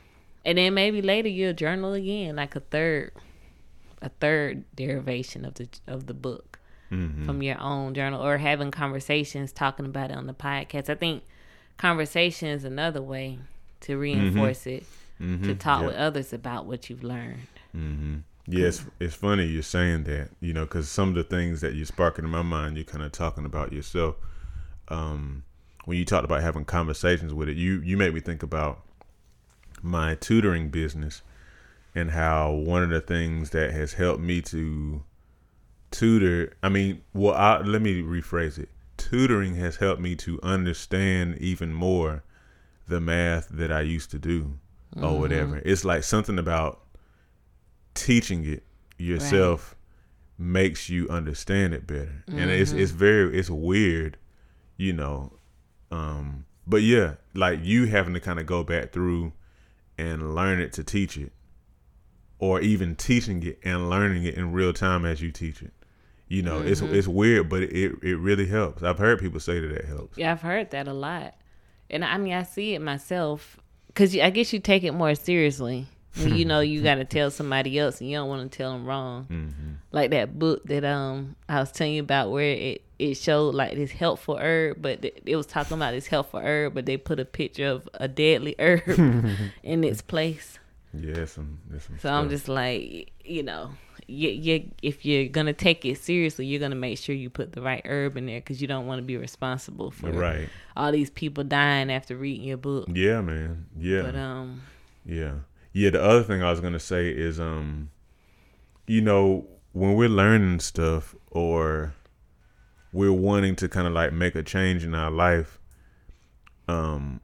[0.45, 3.13] and then maybe later you'll journal again, like a third,
[4.03, 6.59] a third derivation of the of the book
[6.91, 7.27] Mm-hmm.
[7.27, 10.89] from your own journal or having conversations talking about it on the podcast.
[10.89, 11.23] I think
[11.77, 13.39] conversation is another way
[13.83, 14.85] to reinforce it
[15.21, 15.45] Mm-hmm.
[15.45, 15.89] to talk Yep.
[15.91, 17.47] with others about what you've learned.
[18.49, 18.59] Mm-hmm.
[18.59, 21.75] Yeah, it's, it's funny you're saying that, you know, because some of the things that
[21.75, 24.17] you're sparking in my mind, you're kind of talking about yourself.
[24.89, 25.45] Um,
[25.85, 28.81] when you talked about having conversations with it, you you made me think about
[29.83, 31.23] my tutoring business
[31.95, 35.03] and how one of the things that has helped me to
[35.91, 36.57] tutor.
[36.63, 38.71] I mean, well, I, let me rephrase it.
[38.97, 42.25] Tutoring has helped me to understand even more
[42.87, 44.59] the math that I used to do
[44.97, 45.63] or whatever.
[45.65, 46.81] It's like something about
[48.05, 48.65] teaching it
[48.99, 49.77] yourself
[50.39, 52.25] makes you understand it better.
[52.29, 54.17] And it's it's very it's weird,
[54.77, 55.33] you know.
[55.91, 59.33] Um but yeah, like you having to kind of go back through
[59.97, 61.33] and learn it to teach it
[62.39, 65.73] or even teaching it and learning it in real time as you teach it.
[66.29, 68.83] You know, it's it's weird, but it it really helps.
[68.83, 70.19] I've heard people say that it helps.
[70.19, 71.35] Yeah, I've heard that a lot,
[71.89, 75.87] and I mean I see it myself because I guess you take it more seriously
[76.17, 78.73] when you know you got to tell somebody else and you don't want to tell
[78.73, 79.27] them wrong.
[79.31, 79.73] Mm-hmm.
[79.93, 83.75] Like that book that um I was telling you about where it it showed like
[83.75, 87.21] this helpful herb, but it, it was talking about this helpful herb, but they put
[87.21, 88.83] a picture of a deadly herb
[89.63, 90.59] in its place.
[90.95, 92.13] Yeah, some, some So stuff.
[92.13, 93.71] I'm just like, you know,
[94.07, 97.61] you, you if you're gonna take it seriously, you're gonna make sure you put the
[97.61, 100.49] right herb in there because you don't want to be responsible for right.
[100.77, 102.89] all these people dying after reading your book.
[102.93, 103.67] Yeah, man.
[103.79, 104.03] Yeah.
[104.03, 104.63] But um,
[105.05, 105.35] Yeah.
[105.73, 107.91] Yeah, the other thing I was gonna say is um
[108.87, 111.95] you know, when we're learning stuff or
[112.93, 115.59] we're wanting to kind of like make a change in our life,
[116.69, 117.21] um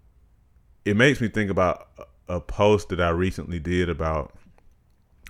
[0.85, 4.35] it makes me think about a a post that I recently did about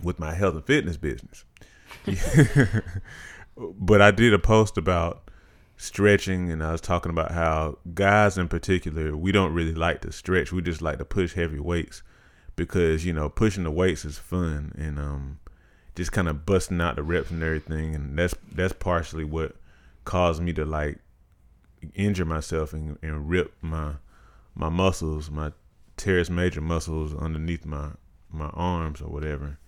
[0.02, 1.44] with my health and fitness business.
[3.56, 5.30] but I did a post about
[5.76, 10.12] stretching and I was talking about how guys in particular, we don't really like to
[10.12, 10.52] stretch.
[10.52, 12.02] We just like to push heavy weights
[12.56, 15.38] because, you know, pushing the weights is fun and um
[15.94, 19.56] just kind of busting out the reps and everything and that's that's partially what
[20.04, 20.98] caused me to like
[21.94, 23.92] injure myself and, and rip my
[24.54, 25.52] my muscles, my
[25.96, 27.90] teres major muscles underneath my
[28.30, 29.58] my arms or whatever.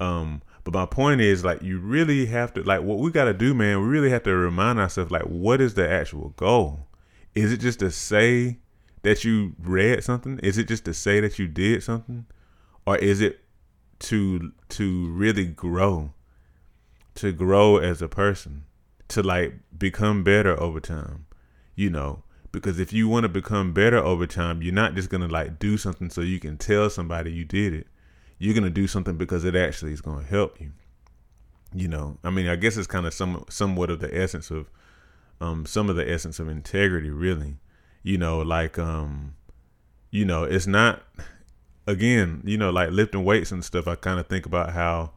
[0.00, 3.34] Um, but my point is like you really have to like what we got to
[3.34, 3.80] do, man.
[3.80, 6.86] We really have to remind ourselves like what is the actual goal?
[7.34, 8.58] Is it just to say
[9.04, 10.38] that you read something?
[10.40, 12.26] Is it just to say that you did something,
[12.86, 13.40] or is it
[14.00, 16.12] to to really grow,
[17.14, 18.64] to grow as a person,
[19.08, 21.26] to like become better over time?
[21.76, 25.28] You know, because if you want to become better over time, you're not just gonna
[25.28, 27.86] like do something so you can tell somebody you did it
[28.38, 30.72] you're gonna do something because it actually is gonna help you.
[31.72, 34.70] You know, I mean, I guess it's kind of some somewhat of the essence of
[35.40, 37.56] um some of the essence of integrity, really.
[38.04, 39.34] You know, like um,
[40.12, 41.02] you know, it's not
[41.88, 43.88] again, you know, like lifting weights and stuff.
[43.88, 45.14] I kind of think about how,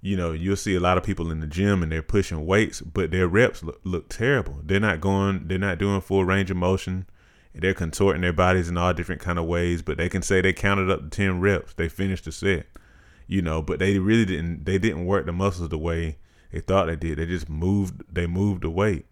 [0.00, 2.80] you know, you'll see a lot of people in the gym and they're pushing weights,
[2.80, 4.60] but their reps look, look terrible.
[4.62, 7.06] They're not going, they're not doing full range of motion
[7.54, 10.52] they're contorting their bodies in all different kind of ways but they can say they
[10.52, 12.66] counted up to 10 reps they finished the set
[13.26, 16.16] you know but they really didn't they didn't work the muscles the way
[16.50, 19.06] they thought they did they just moved they moved the weight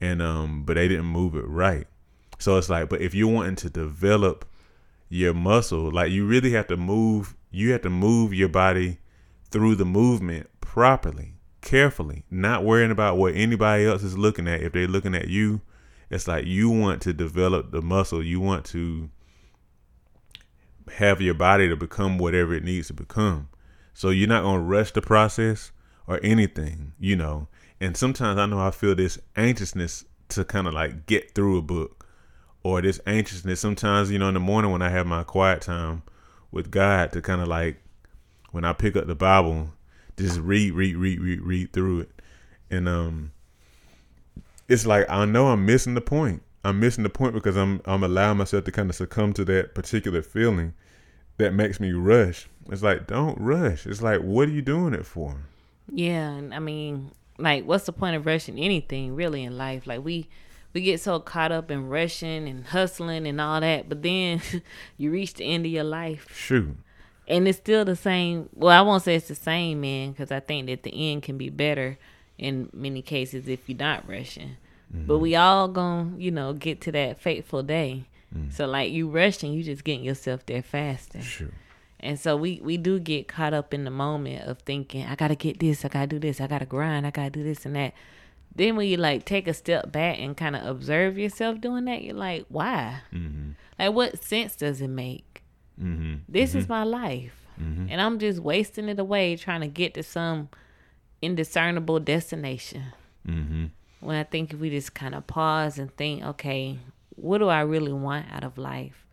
[0.00, 1.86] and um but they didn't move it right
[2.42, 4.44] so it's like but if you're wanting to develop
[5.08, 8.98] your muscle like you really have to move you have to move your body
[9.50, 14.60] through the movement properly carefully not worrying about what anybody else is looking at.
[14.60, 15.60] If they're looking at you
[16.10, 18.22] it's like you want to develop the muscle.
[18.22, 19.08] You want to
[20.96, 23.48] have your body to become whatever it needs to become.
[23.94, 25.70] So you're not going to rush the process
[26.06, 27.46] or anything you know.
[27.80, 31.62] And sometimes i know i feel this anxiousness to kind of like get through a
[31.62, 32.01] book
[32.64, 36.02] or this anxiousness sometimes you know in the morning when i have my quiet time
[36.50, 37.82] with god to kind of like
[38.50, 39.70] when i pick up the bible
[40.16, 42.10] just read read read read read through it
[42.70, 43.32] and um
[44.68, 46.42] it's like I know I'm missing the point.
[46.64, 49.74] I'm missing the point because I'm I'm allowing myself to kind of succumb to that
[49.74, 50.74] particular feeling
[51.38, 52.48] that makes me rush.
[52.70, 53.86] It's like don't rush.
[53.86, 55.36] It's like what are you doing it for?
[55.90, 59.86] yeah, and I mean, like, what's the point of rushing anything really in life?
[59.86, 60.28] Like we.
[60.72, 64.40] We get so caught up in rushing and hustling and all that, but then
[64.96, 66.76] you reach the end of your life Shoot.
[67.28, 68.48] and it's still the same.
[68.54, 71.36] Well, I won't say it's the same, man, because I think that the end can
[71.36, 71.98] be better
[72.38, 74.56] in many cases if you're not rushing.
[74.94, 75.06] Mm-hmm.
[75.06, 78.04] But we all gonna, you know, get to that fateful day.
[78.36, 78.52] Mm.
[78.52, 81.20] So like you rushing, you just getting yourself there faster.
[81.20, 81.52] Shoot.
[82.00, 85.36] And so we we do get caught up in the moment of thinking, I gotta
[85.36, 87.94] get this, I gotta do this, I gotta grind, I gotta do this and that.
[88.54, 92.02] Then when you like take a step back and kind of observe yourself doing that,
[92.04, 93.00] you're like, why?
[93.12, 93.52] Mm-hmm.
[93.78, 95.42] Like, what sense does it make?
[95.82, 96.16] Mm-hmm.
[96.28, 97.88] This is my life, Mhm.
[97.90, 100.50] and I'm just wasting it away trying to get to some
[101.20, 102.84] indiscernible destination.
[103.26, 103.66] Mm-hmm.
[104.00, 106.78] When I think if we just kind of pause and think, okay,
[107.16, 109.06] what do I really want out of life?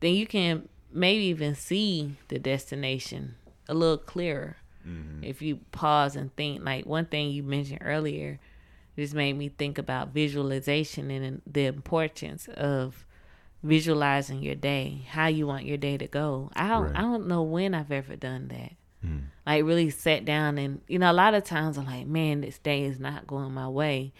[0.00, 3.36] Then you can maybe even see the destination
[3.68, 4.56] a little clearer
[5.22, 6.64] if you pause and think.
[6.64, 8.40] Like one thing you mentioned earlier
[8.96, 13.06] just made me think about visualization and the importance of
[13.62, 16.50] visualizing your day, how you want your day to go.
[16.54, 16.96] I don't, Right.
[16.96, 18.72] I don't know when I've ever done that.
[19.04, 19.22] Mm.
[19.46, 22.58] Like really sat down and you know a lot of times I'm like, man, this
[22.58, 24.12] day is not going my way.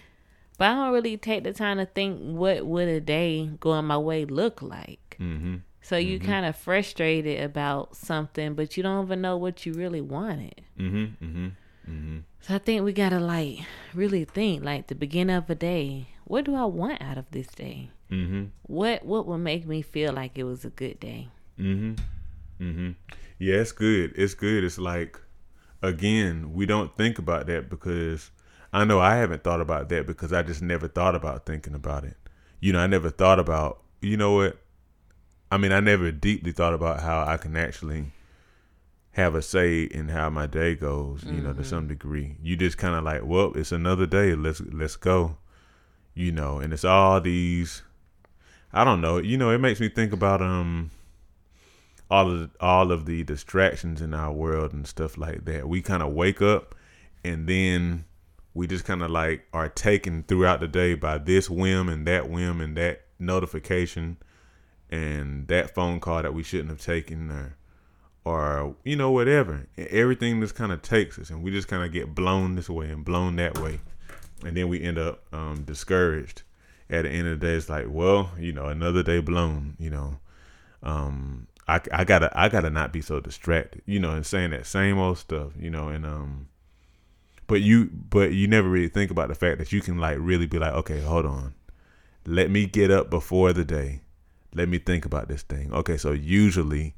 [0.58, 3.98] But I don't really take the time to think what would a day going my
[3.98, 5.16] way look like.
[5.20, 5.56] Mm-hmm.
[5.80, 10.00] So you kind of frustrated about something, but you don't even know what you really
[10.00, 10.62] wanted.
[10.78, 11.48] Mm-hmm.
[11.88, 12.18] Mm-hmm.
[12.40, 13.60] So I think we gotta like
[13.94, 16.08] really think like the beginning of a day.
[16.24, 17.90] What do I want out of this day?
[18.10, 18.44] Mm-hmm.
[18.62, 21.28] What what would make me feel like it was a good day?
[21.58, 21.94] Mm-hmm.
[22.62, 22.90] Mm-hmm.
[23.38, 24.12] Yeah, it's good.
[24.16, 24.64] It's good.
[24.64, 25.18] It's like
[25.82, 28.30] again, we don't think about that because
[28.72, 32.04] I know I haven't thought about that because I just never thought about thinking about
[32.04, 32.16] it.
[32.60, 34.58] You know, I never thought about you know what?
[35.50, 38.06] I mean, I never deeply thought about how I can actually
[39.12, 42.36] have a say in how my day goes, you know, to some degree.
[42.42, 44.34] You just kind of like, well, it's another day.
[44.34, 45.36] Let's let's go.
[46.14, 47.82] You know, and it's all these
[48.72, 49.18] I don't know.
[49.18, 50.90] You know, it makes me think about um
[52.10, 55.68] all of the, all of the distractions in our world and stuff like that.
[55.68, 56.74] We kind of wake up
[57.24, 58.04] and then
[58.54, 62.28] we just kind of like are taken throughout the day by this whim and that
[62.28, 64.18] whim and that notification
[64.90, 67.56] and that phone call that we shouldn't have taken or
[68.24, 69.66] or you know whatever.
[69.76, 72.70] And everything just kind of takes us and we just kind of get blown this
[72.70, 73.80] way and blown that way.
[74.44, 76.42] And then we end up um, discouraged.
[76.90, 79.90] At the end of the day it's like well you know another day blown you
[79.90, 80.18] know.
[80.82, 84.66] Um, I, I gotta I gotta not be so distracted you know and saying that
[84.66, 86.48] same old stuff you know and um
[87.46, 90.46] but you but you never really think about the fact that you can like really
[90.46, 91.54] be like okay hold on.
[92.24, 94.02] Let me get up before the day.
[94.54, 95.72] Let me think about this thing.
[95.72, 96.94] Okay so usually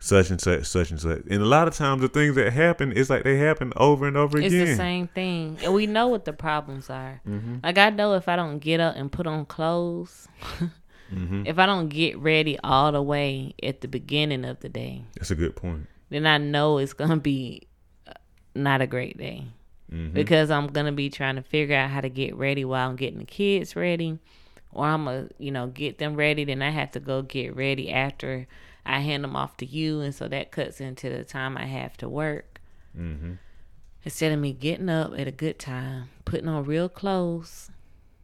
[0.00, 1.22] such and such, such and such.
[1.30, 4.16] And a lot of times the things that happen, it's like they happen over and
[4.16, 4.60] over It's again.
[4.62, 7.20] It's the same thing, and we know what the problems are.
[7.26, 7.56] Mm-hmm.
[7.64, 10.28] Like I know if I don't get up and put on clothes,
[11.12, 11.44] Mm-hmm.
[11.46, 15.30] if I don't get ready all the way at the beginning of the day, That's
[15.30, 15.86] a good point.
[16.10, 17.66] then I know it's gonna be
[18.06, 18.12] uh,
[18.54, 19.46] not a great day
[19.90, 20.12] Mm-hmm.
[20.12, 23.20] because I'm gonna be trying to figure out how to get ready while I'm getting
[23.20, 24.18] the kids ready,
[24.70, 26.44] or I'm gonna you know get them ready.
[26.44, 28.46] Then I have to go get ready after
[28.84, 31.96] I hand them off to you, and so that cuts into the time I have
[31.98, 32.60] to work.
[32.98, 33.34] Mm-hmm.
[34.04, 37.70] Instead of me getting up at a good time, putting on real clothes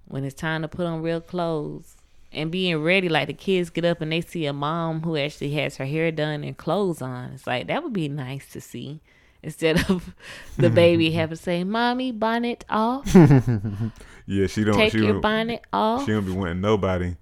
[0.07, 1.97] when it's time to put on real clothes
[2.33, 5.53] and being ready like the kids get up and they see a mom who actually
[5.53, 7.33] has her hair done and clothes on.
[7.33, 9.01] It's like that would be nice to see.
[9.43, 10.15] Instead of
[10.57, 13.15] the baby having to say, Mommy, bonnet off.
[14.27, 14.75] Yeah, she don't.
[14.75, 16.07] Take she your don't, bonnet off.
[16.07, 17.15] She don't be wanting nobody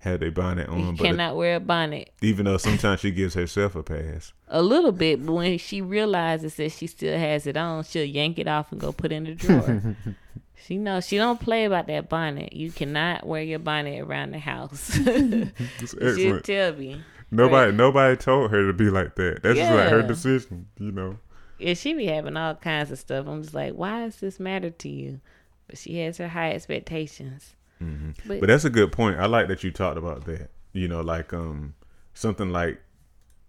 [0.00, 0.78] had their bonnet on.
[0.78, 2.12] You But cannot wear a bonnet.
[2.22, 4.32] even though sometimes she gives herself a pass.
[4.48, 8.38] A little bit, but when she realizes that she still has it on, she'll yank
[8.38, 9.96] it off and go put it in the drawer.
[10.54, 12.52] she knows she don't play about that bonnet.
[12.52, 14.90] You cannot wear your bonnet around the house.
[16.16, 17.02] She'll tell me.
[17.30, 19.42] Nobody, nobody told her to be like that.
[19.42, 20.68] That's just like her decision.
[20.78, 21.18] You know.
[21.58, 23.26] Yeah, she be having all kinds of stuff.
[23.26, 25.20] I'm just like, why does this matter to you?
[25.66, 27.54] But she has her high expectations.
[27.82, 28.10] Mm-hmm.
[28.26, 29.18] But, But that's a good point.
[29.18, 30.50] I like that you talked about that.
[30.72, 31.74] You know, like um
[32.14, 32.80] something like,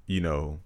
[0.07, 0.59] you know,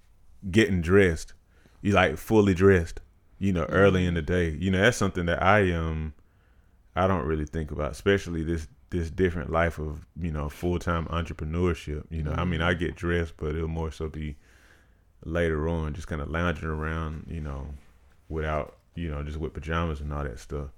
[0.49, 1.33] getting dressed.
[1.81, 3.01] You like fully dressed,
[3.39, 4.49] you know, early in the day.
[4.49, 6.13] You know, that's something that I um
[6.95, 11.05] I don't really think about, especially this this different life of, you know, full time
[11.07, 12.03] entrepreneurship.
[12.09, 14.37] You know, I mean I get dressed, but it'll more so be
[15.25, 17.69] later on, just kinda lounging around, you know,
[18.29, 20.69] without you know, just with pajamas and all that stuff.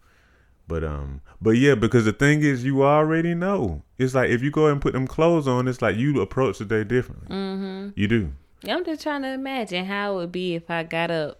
[0.67, 3.83] But um, but yeah, because the thing is, you already know.
[3.97, 6.65] It's like if you go and put them clothes on, it's like you approach the
[6.65, 7.27] day differently.
[7.27, 7.89] mm-hmm.
[7.95, 8.31] You do.
[8.67, 11.39] I'm just trying to imagine how it would be if I got up,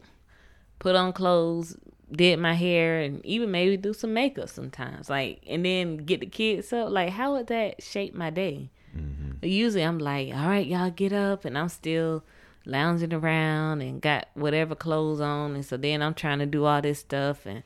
[0.78, 1.76] put on clothes,
[2.11, 5.09] did my hair, and even maybe do some makeup sometimes.
[5.09, 6.91] Like, and then get the kids up.
[6.91, 8.69] Like, how would that shape my day?
[8.95, 9.43] Mm-hmm.
[9.43, 12.23] Usually, I'm like, all right, y'all get up, and I'm still
[12.67, 16.82] lounging around and got whatever clothes on, and so then I'm trying to do all
[16.82, 17.63] this stuff and.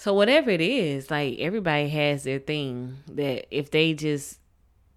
[0.00, 4.38] So whatever it is, like everybody has their thing that if they just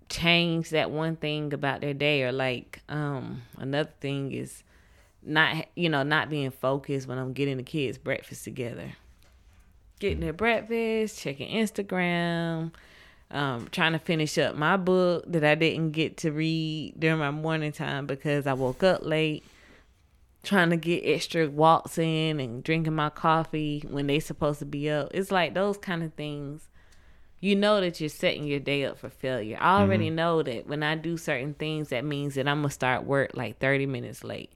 [0.08, 4.64] change that one thing about their day or like um another thing is
[5.22, 8.94] not you know not being focused when I'm getting the kids breakfast together.
[10.00, 12.72] Getting their breakfast, checking Instagram,
[13.30, 17.32] um trying to finish up my book that I didn't get to read during my
[17.32, 19.44] morning time because I woke up late
[20.44, 24.90] trying to get extra walks in and drinking my coffee when they supposed to be
[24.90, 25.10] up.
[25.14, 26.70] It's like those kind of things.
[27.40, 29.58] You know that you're setting your day up for failure.
[29.60, 33.04] I already know that when I do certain things, that means that I'm gonna start
[33.04, 34.52] work like 30 minutes late,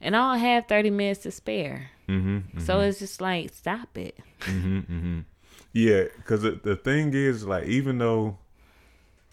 [0.00, 1.90] and I don't have 30 minutes to spare.
[2.08, 2.60] Mm-hmm.
[2.60, 4.18] So it's just like stop it.
[4.40, 4.78] Mm-hmm.
[4.78, 5.20] Mm-hmm.
[5.74, 8.38] Yeah, because the, the thing is, like, even though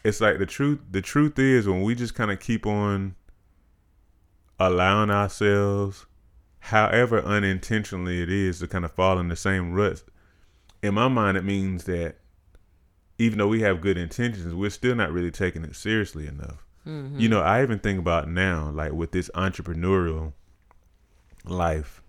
[0.03, 3.15] it's like the truth, the truth is when we just kind of keep on
[4.59, 6.05] allowing ourselves,
[6.59, 10.03] however unintentionally it is, to kind of fall in the same ruts.
[10.81, 12.17] In my mind, it means that
[13.17, 16.65] even though we have good intentions, we're still not really taking it seriously enough.
[16.85, 17.19] Mm-hmm.
[17.19, 20.33] You know, I even think about now, like with this entrepreneurial
[21.45, 22.01] life,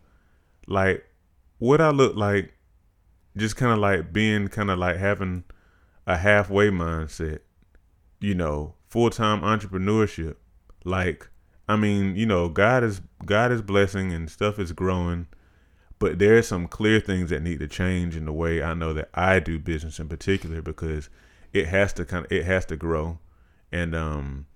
[0.67, 1.05] like
[1.59, 2.53] what I look like,
[3.37, 5.45] just kind of like being kind of like having
[6.07, 7.41] a halfway mindset,
[8.21, 10.37] you know, full time entrepreneurship.
[10.85, 11.29] Like,
[11.69, 15.27] I mean, you know, God is God is blessing and stuff is growing,
[15.99, 18.93] but there are some clear things that need to change in the way I know
[18.93, 21.09] that I do business in particular because
[21.53, 23.19] it has to kind of it has to grow,
[23.73, 24.47] and um,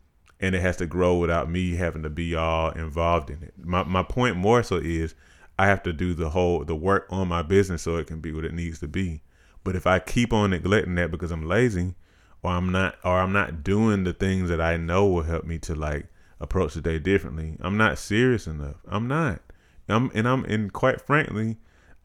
[0.41, 3.55] and it has to grow without me having to be all involved in it.
[3.57, 5.15] My my point more so is
[5.59, 8.33] I have to do the whole the work on my business so it can be
[8.33, 9.23] what it needs to be.
[9.65, 11.95] But if I keep on neglecting that because I'm lazy
[12.43, 15.59] or I'm not or I'm not doing the things that I know will help me
[15.61, 16.07] to like
[16.41, 18.77] approach the day differently, I'm not serious enough.
[18.87, 19.41] I'm not.
[19.89, 21.57] I'm and I'm and quite frankly,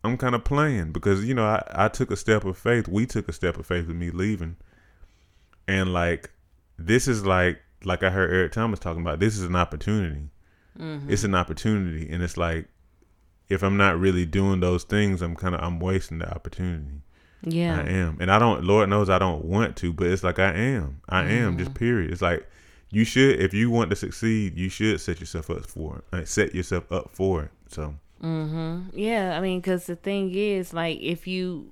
[0.03, 2.87] I'm kind of playing because you know I, I took a step of faith.
[2.87, 4.57] We took a step of faith with me leaving,
[5.67, 6.31] and like
[6.77, 9.19] this is like like I heard Eric Thomas talking about.
[9.19, 10.29] This is an opportunity.
[10.79, 11.11] Mm-hmm.
[11.11, 12.67] It's an opportunity, and it's like
[13.49, 17.01] if I'm not really doing those things, I'm kind of I'm wasting the opportunity.
[17.45, 18.63] Yeah, I am, and I don't.
[18.63, 21.01] Lord knows I don't want to, but it's like I am.
[21.09, 21.31] I mm-hmm.
[21.31, 21.57] am.
[21.57, 22.11] Just period.
[22.11, 22.47] It's like
[22.93, 26.03] you should, if you want to succeed, you should set yourself up for it.
[26.15, 27.51] Like, set yourself up for it.
[27.67, 27.95] So.
[28.21, 28.91] Mhm.
[28.93, 31.71] Yeah, I mean, because the thing is, like, if you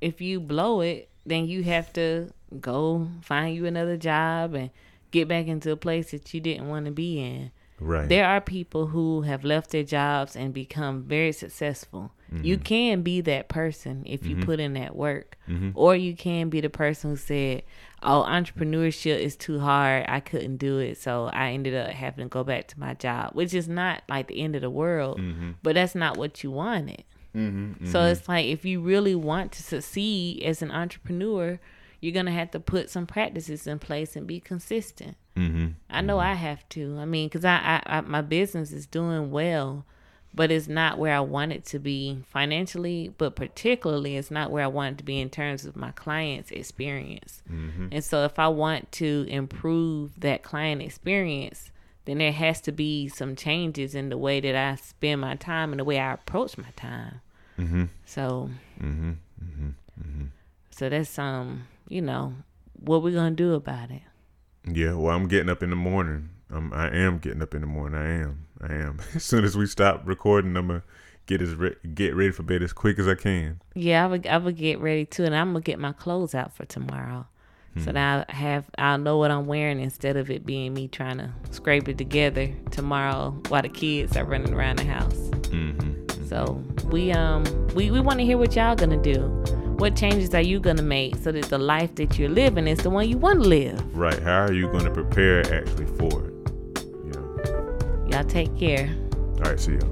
[0.00, 2.28] if you blow it, then you have to
[2.60, 4.70] go find you another job and
[5.12, 7.50] get back into a place that you didn't want to be in.
[7.80, 8.08] Right.
[8.08, 12.12] There are people who have left their jobs and become very successful.
[12.32, 12.44] Mm-hmm.
[12.44, 14.44] You can be that person if you mm-hmm.
[14.44, 15.36] put in that work.
[15.48, 15.70] Mm-hmm.
[15.74, 17.62] Or you can be the person who said,
[18.02, 20.06] Oh, entrepreneurship is too hard.
[20.08, 20.98] I couldn't do it.
[20.98, 24.28] So I ended up having to go back to my job, which is not like
[24.28, 25.52] the end of the world, mm-hmm.
[25.62, 27.04] but that's not what you wanted.
[27.36, 27.86] Mm-hmm.
[27.86, 28.12] So mm-hmm.
[28.12, 31.60] it's like if you really want to succeed as an entrepreneur,
[32.00, 35.16] you're gonna have to put some practices in place and be consistent.
[35.36, 35.68] Mm-hmm.
[35.88, 36.18] I know.
[36.18, 36.98] I have to.
[36.98, 39.86] I mean, because I, I, I, my business is doing well,
[40.34, 43.12] but it's not where I want it to be financially.
[43.16, 46.50] But particularly, it's not where I want it to be in terms of my client's
[46.50, 47.42] experience.
[47.50, 47.88] Mm-hmm.
[47.92, 51.70] And so, if I want to improve that client experience,
[52.04, 55.72] then there has to be some changes in the way that I spend my time
[55.72, 57.20] and the way I approach my time.
[57.58, 57.84] Mm-hmm.
[58.06, 59.12] So, mm-hmm.
[59.42, 60.24] Mm-hmm.
[60.70, 62.34] so that's um you know,
[62.72, 64.02] what we're gonna do about it?
[64.66, 66.30] Yeah, well, I'm getting up in the morning.
[66.50, 68.00] I'm, I am getting up in the morning.
[68.00, 68.46] I am.
[68.62, 69.00] I am.
[69.14, 70.82] as soon as we stop recording, I'm gonna
[71.26, 73.60] get as re- get ready for bed as quick as I can.
[73.74, 74.26] Yeah, I would.
[74.26, 77.26] I would get ready too, and I'm gonna get my clothes out for tomorrow.
[77.74, 77.80] Hmm.
[77.80, 81.18] So that I have, I'll know what I'm wearing instead of it being me trying
[81.18, 85.14] to scrape it together tomorrow while the kids are running around the house.
[85.48, 86.26] Mm-hmm.
[86.26, 87.44] So we um
[87.74, 89.20] we we want to hear what y'all gonna do.
[89.78, 92.90] What changes are you to make so that the life that you're living is the
[92.90, 93.96] one you want to live?
[93.96, 94.22] Right.
[94.22, 96.31] How are you to prepare actually for it?
[98.12, 98.94] Y'all take care.
[99.38, 99.58] All right.
[99.58, 99.88] See y'all.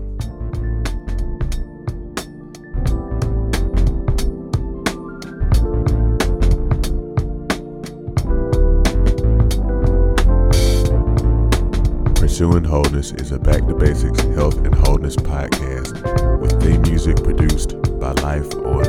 [12.14, 17.70] Pursuing Wholeness is a Back to Basics Health and Wholeness podcast with theme music produced
[17.98, 18.84] by Life on